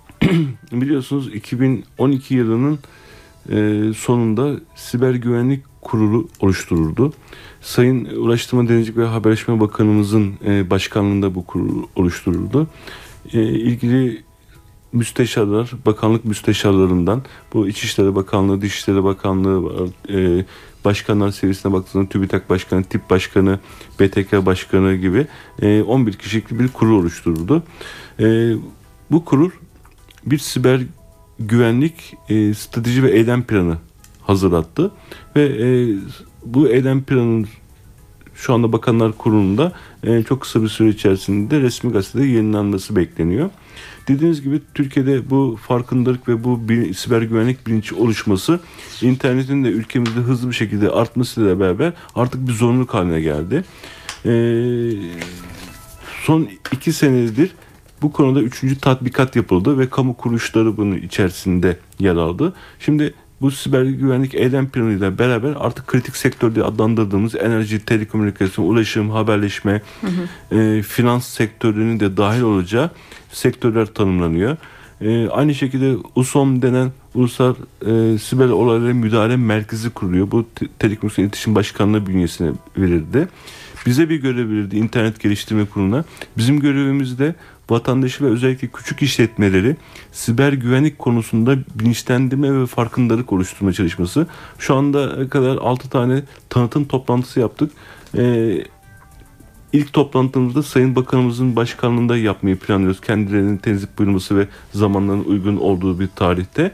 biliyorsunuz 0.72 1.34
2012 1.34 2.34
yılının 2.34 2.74
e, 2.74 2.78
sonunda 3.96 4.60
siber 4.74 5.14
güvenlik 5.14 5.64
kurulu 5.80 6.28
oluşturuldu. 6.40 7.12
Sayın 7.60 8.04
Ulaştırma 8.04 8.68
Denizcilik 8.68 8.98
ve 8.98 9.06
Haberleşme 9.06 9.60
Bakanımızın 9.60 10.34
e, 10.46 10.70
başkanlığında 10.70 11.34
bu 11.34 11.46
kurul 11.46 11.82
oluşturuldu. 11.96 12.66
E, 13.32 13.42
ilgili 13.42 14.22
müsteşarlar, 14.92 15.70
bakanlık 15.86 16.24
müsteşarlarından 16.24 17.22
bu 17.54 17.68
İçişleri 17.68 18.14
Bakanlığı, 18.14 18.60
Dışişleri 18.60 19.04
Bakanlığı 19.04 19.64
var, 19.64 19.88
e, 20.10 20.44
başkanlar 20.84 21.30
seviyesine 21.30 21.72
baktığında 21.72 22.08
TÜBİTAK 22.08 22.50
Başkanı, 22.50 22.84
TİP 22.84 23.10
Başkanı, 23.10 23.58
BTK 24.00 24.46
Başkanı 24.46 24.94
gibi 24.94 25.26
e, 25.62 25.82
11 25.82 26.12
kişilik 26.12 26.50
bir 26.50 26.68
kurul 26.68 26.98
oluşturuldu. 26.98 27.62
E, 28.20 28.54
bu 29.10 29.24
kurul 29.24 29.50
bir 30.26 30.38
siber 30.38 30.80
güvenlik 31.38 32.14
e, 32.28 32.54
strateji 32.54 33.02
ve 33.02 33.10
eylem 33.10 33.42
planı 33.42 33.76
hazırlattı 34.22 34.90
ve 35.36 35.44
e, 35.44 35.96
bu 36.44 36.68
eylem 36.68 37.02
planının 37.02 37.46
şu 38.34 38.54
anda 38.54 38.72
Bakanlar 38.72 39.12
Kurulu'nda 39.12 39.72
e, 40.04 40.22
çok 40.22 40.40
kısa 40.40 40.62
bir 40.62 40.68
süre 40.68 40.88
içerisinde 40.88 41.60
resmi 41.60 41.92
gazetede 41.92 42.24
yayınlanması 42.24 42.96
bekleniyor. 42.96 43.50
Dediğiniz 44.08 44.42
gibi 44.42 44.60
Türkiye'de 44.74 45.30
bu 45.30 45.58
farkındalık 45.66 46.28
ve 46.28 46.44
bu 46.44 46.68
bir, 46.68 46.94
siber 46.94 47.22
güvenlik 47.22 47.66
bilinci 47.66 47.94
oluşması 47.94 48.60
internetin 49.02 49.64
de 49.64 49.68
ülkemizde 49.68 50.20
hızlı 50.20 50.48
bir 50.48 50.54
şekilde 50.54 50.90
artmasıyla 50.90 51.60
beraber 51.60 51.92
artık 52.14 52.48
bir 52.48 52.52
zorunluluk 52.52 52.94
haline 52.94 53.20
geldi. 53.20 53.64
E, 54.24 54.32
son 56.24 56.48
iki 56.72 56.92
senedir 56.92 57.50
bu 58.02 58.12
konuda 58.12 58.40
üçüncü 58.42 58.78
tatbikat 58.78 59.36
yapıldı 59.36 59.78
ve 59.78 59.88
kamu 59.88 60.16
kuruluşları 60.16 60.76
bunun 60.76 60.96
içerisinde 60.96 61.78
yer 61.98 62.16
aldı. 62.16 62.52
Şimdi 62.80 63.14
bu 63.40 63.50
siber 63.50 63.82
güvenlik 63.82 64.34
eylem 64.34 64.68
planıyla 64.68 65.18
beraber 65.18 65.54
artık 65.58 65.86
kritik 65.86 66.16
sektör 66.16 66.54
diye 66.54 66.64
adlandırdığımız 66.64 67.34
enerji, 67.34 67.84
telekomünikasyon, 67.84 68.64
ulaşım, 68.64 69.10
haberleşme, 69.10 69.82
E, 70.52 70.82
finans 70.82 71.26
sektörünün 71.26 72.00
de 72.00 72.16
dahil 72.16 72.42
olacağı 72.42 72.90
sektörler 73.32 73.86
tanımlanıyor. 73.86 74.56
E, 75.00 75.28
aynı 75.28 75.54
şekilde 75.54 75.96
USOM 76.14 76.62
denen 76.62 76.92
Ulusal 77.14 77.54
e, 77.86 78.18
Siber 78.18 78.48
Olaylara 78.48 78.94
Müdahale 78.94 79.36
Merkezi 79.36 79.90
kuruluyor. 79.90 80.30
Bu 80.30 80.46
te- 80.54 80.66
Telekomünikasyon 80.78 81.24
İletişim 81.24 81.54
Başkanlığı 81.54 82.06
bünyesine 82.06 82.50
verildi. 82.78 83.28
Bize 83.86 84.08
bir 84.08 84.16
görev 84.16 84.50
verildi 84.50 84.76
internet 84.76 85.20
geliştirme 85.20 85.64
kuruluna. 85.64 86.04
Bizim 86.36 86.60
görevimiz 86.60 87.18
de 87.18 87.34
vatandaşı 87.70 88.24
ve 88.24 88.28
özellikle 88.28 88.68
küçük 88.68 89.02
işletmeleri 89.02 89.76
siber 90.12 90.52
güvenlik 90.52 90.98
konusunda 90.98 91.56
bilinçlendirme 91.74 92.60
ve 92.60 92.66
farkındalık 92.66 93.32
oluşturma 93.32 93.72
çalışması. 93.72 94.26
Şu 94.58 94.74
anda 94.74 95.28
kadar 95.28 95.56
6 95.56 95.90
tane 95.90 96.22
tanıtım 96.48 96.84
toplantısı 96.84 97.40
yaptık. 97.40 97.72
Ee, 98.16 98.64
İlk 99.72 99.92
toplantımızda 99.92 100.62
Sayın 100.62 100.96
Bakanımızın 100.96 101.56
başkanlığında 101.56 102.16
yapmayı 102.16 102.58
planlıyoruz. 102.58 103.00
Kendilerinin 103.00 103.56
tenzip 103.56 103.98
buyurması 103.98 104.36
ve 104.36 104.48
zamanların 104.72 105.24
uygun 105.24 105.56
olduğu 105.56 106.00
bir 106.00 106.08
tarihte. 106.16 106.72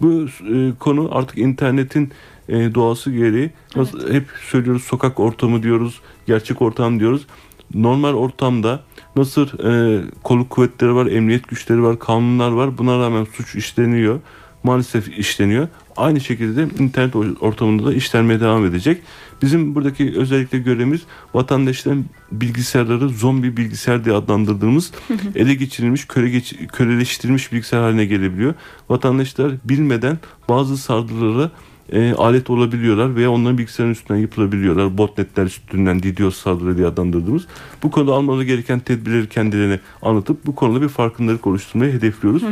Bu 0.00 0.26
e, 0.54 0.72
konu 0.78 1.08
artık 1.12 1.38
internetin 1.38 2.12
e, 2.52 2.74
doğası 2.74 3.10
gereği 3.10 3.50
nasıl, 3.76 4.12
hep 4.12 4.24
söylüyoruz 4.50 4.84
sokak 4.84 5.20
ortamı 5.20 5.62
diyoruz, 5.62 6.00
gerçek 6.26 6.62
ortam 6.62 7.00
diyoruz. 7.00 7.26
Normal 7.74 8.14
ortamda 8.14 8.80
nasıl 9.16 9.46
e, 9.46 10.02
kolluk 10.22 10.50
kuvvetleri 10.50 10.94
var, 10.94 11.06
emniyet 11.06 11.48
güçleri 11.48 11.82
var, 11.82 11.98
kanunlar 11.98 12.50
var. 12.50 12.78
Buna 12.78 12.98
rağmen 12.98 13.26
suç 13.36 13.54
işleniyor. 13.54 14.20
Maalesef 14.64 15.18
işleniyor. 15.18 15.68
Aynı 15.96 16.20
şekilde 16.20 16.56
de 16.56 16.82
internet 16.82 17.16
ortamında 17.40 17.86
da 17.86 17.94
işlenmeye 17.94 18.40
devam 18.40 18.66
edecek. 18.66 19.02
Bizim 19.42 19.74
buradaki 19.74 20.14
özellikle 20.16 20.58
görevimiz 20.58 21.00
vatandaşların 21.34 22.04
bilgisayarları 22.32 23.08
zombi 23.08 23.56
bilgisayar 23.56 24.04
diye 24.04 24.14
adlandırdığımız 24.14 24.92
ele 25.34 25.54
geçirilmiş, 25.54 26.06
köle 26.06 26.30
geç, 26.30 26.54
köleleştirilmiş 26.72 27.52
bilgisayar 27.52 27.80
haline 27.80 28.04
gelebiliyor. 28.04 28.54
Vatandaşlar 28.88 29.52
bilmeden 29.64 30.18
bazı 30.48 30.76
saldırılara 30.76 31.50
e, 31.92 32.12
alet 32.12 32.50
olabiliyorlar 32.50 33.16
veya 33.16 33.30
onların 33.30 33.58
bilgisayarın 33.58 33.92
üstünden 33.92 34.20
yapılabiliyorlar. 34.20 34.98
Botnetler 34.98 35.46
üstünden 35.46 36.02
DDoS 36.02 36.36
saldırı 36.36 36.76
diye 36.76 36.86
adlandırdığımız. 36.86 37.46
Bu 37.82 37.90
konuda 37.90 38.12
almaları 38.12 38.44
gereken 38.44 38.80
tedbirleri 38.80 39.28
kendilerine 39.28 39.80
anlatıp 40.02 40.46
bu 40.46 40.54
konuda 40.54 40.82
bir 40.82 40.88
farkındalık 40.88 41.46
oluşturmayı 41.46 41.92
hedefliyoruz. 41.92 42.42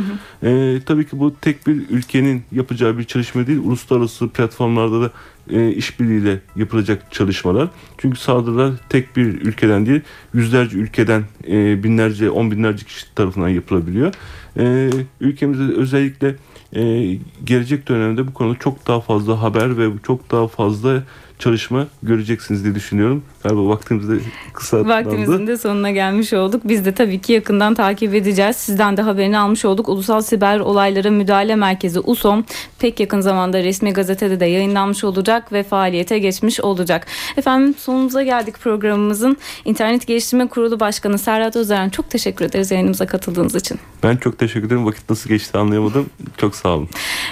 E, 0.43 0.79
tabii 0.85 1.07
ki 1.07 1.19
bu 1.19 1.35
tek 1.41 1.67
bir 1.67 1.89
ülkenin 1.89 2.43
yapacağı 2.51 2.97
bir 2.97 3.03
çalışma 3.03 3.47
değil. 3.47 3.59
Uluslararası 3.59 4.29
platformlarda 4.29 5.01
da 5.01 5.11
e, 5.49 5.71
işbirliğiyle 5.71 6.39
yapılacak 6.55 7.11
çalışmalar. 7.11 7.69
Çünkü 7.97 8.19
saldırılar 8.19 8.71
tek 8.89 9.15
bir 9.15 9.25
ülkeden 9.25 9.85
değil, 9.85 10.01
yüzlerce 10.33 10.77
ülkeden, 10.77 11.23
e, 11.47 11.83
binlerce, 11.83 12.29
on 12.29 12.51
binlerce 12.51 12.85
kişi 12.85 13.15
tarafından 13.15 13.49
yapılabiliyor. 13.49 14.13
E, 14.57 14.89
ülkemizde 15.19 15.63
özellikle 15.63 16.35
e, 16.75 17.17
gelecek 17.43 17.87
dönemde 17.87 18.27
bu 18.27 18.33
konuda 18.33 18.59
çok 18.59 18.87
daha 18.87 19.01
fazla 19.01 19.41
haber 19.41 19.77
ve 19.77 19.89
çok 20.03 20.31
daha 20.31 20.47
fazla 20.47 21.03
çalışma 21.41 21.87
göreceksiniz 22.03 22.63
diye 22.63 22.75
düşünüyorum. 22.75 23.23
Galiba 23.43 23.67
vaktimiz 23.67 24.09
de 24.09 24.13
kısa 24.53 24.87
Vaktimizin 24.87 25.47
de 25.47 25.57
sonuna 25.57 25.91
gelmiş 25.91 26.33
olduk. 26.33 26.61
Biz 26.65 26.85
de 26.85 26.91
tabii 26.91 27.21
ki 27.21 27.33
yakından 27.33 27.73
takip 27.73 28.15
edeceğiz. 28.15 28.55
Sizden 28.55 28.97
de 28.97 29.01
haberini 29.01 29.37
almış 29.37 29.65
olduk. 29.65 29.89
Ulusal 29.89 30.21
Siber 30.21 30.59
Olaylara 30.59 31.09
Müdahale 31.09 31.55
Merkezi 31.55 31.99
USOM 31.99 32.45
pek 32.79 32.99
yakın 32.99 33.21
zamanda 33.21 33.63
resmi 33.63 33.93
gazetede 33.93 34.39
de 34.39 34.45
yayınlanmış 34.45 35.03
olacak 35.03 35.53
ve 35.53 35.63
faaliyete 35.63 36.19
geçmiş 36.19 36.59
olacak. 36.59 37.07
Efendim 37.37 37.75
sonumuza 37.77 38.23
geldik 38.23 38.59
programımızın. 38.59 39.37
İnternet 39.65 40.07
Geliştirme 40.07 40.47
Kurulu 40.47 40.79
Başkanı 40.79 41.17
Serhat 41.17 41.55
Özeren 41.55 41.89
çok 41.89 42.09
teşekkür 42.09 42.45
ederiz 42.45 42.71
yayınımıza 42.71 43.05
katıldığınız 43.05 43.55
için. 43.55 43.79
Ben 44.03 44.17
çok 44.17 44.37
teşekkür 44.37 44.67
ederim. 44.67 44.85
Vakit 44.85 45.09
nasıl 45.09 45.29
geçti 45.29 45.57
anlayamadım. 45.57 46.09
Çok 46.37 46.55
sağ 46.55 46.69
olun. 46.69 46.89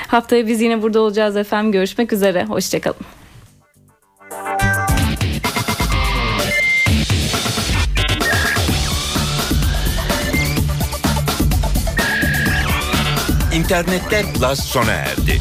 Haftaya 0.07 0.47
biz 0.47 0.62
yine 0.62 0.82
burada 0.82 0.99
olacağız 1.01 1.38
efendim. 1.38 1.72
Görüşmek 1.72 2.14
üzere. 2.14 2.45
Hoşçakalın. 2.45 3.18
İnternette 13.54 14.26
Plus 14.34 14.60
sona 14.60 14.92
erdi. 14.92 15.40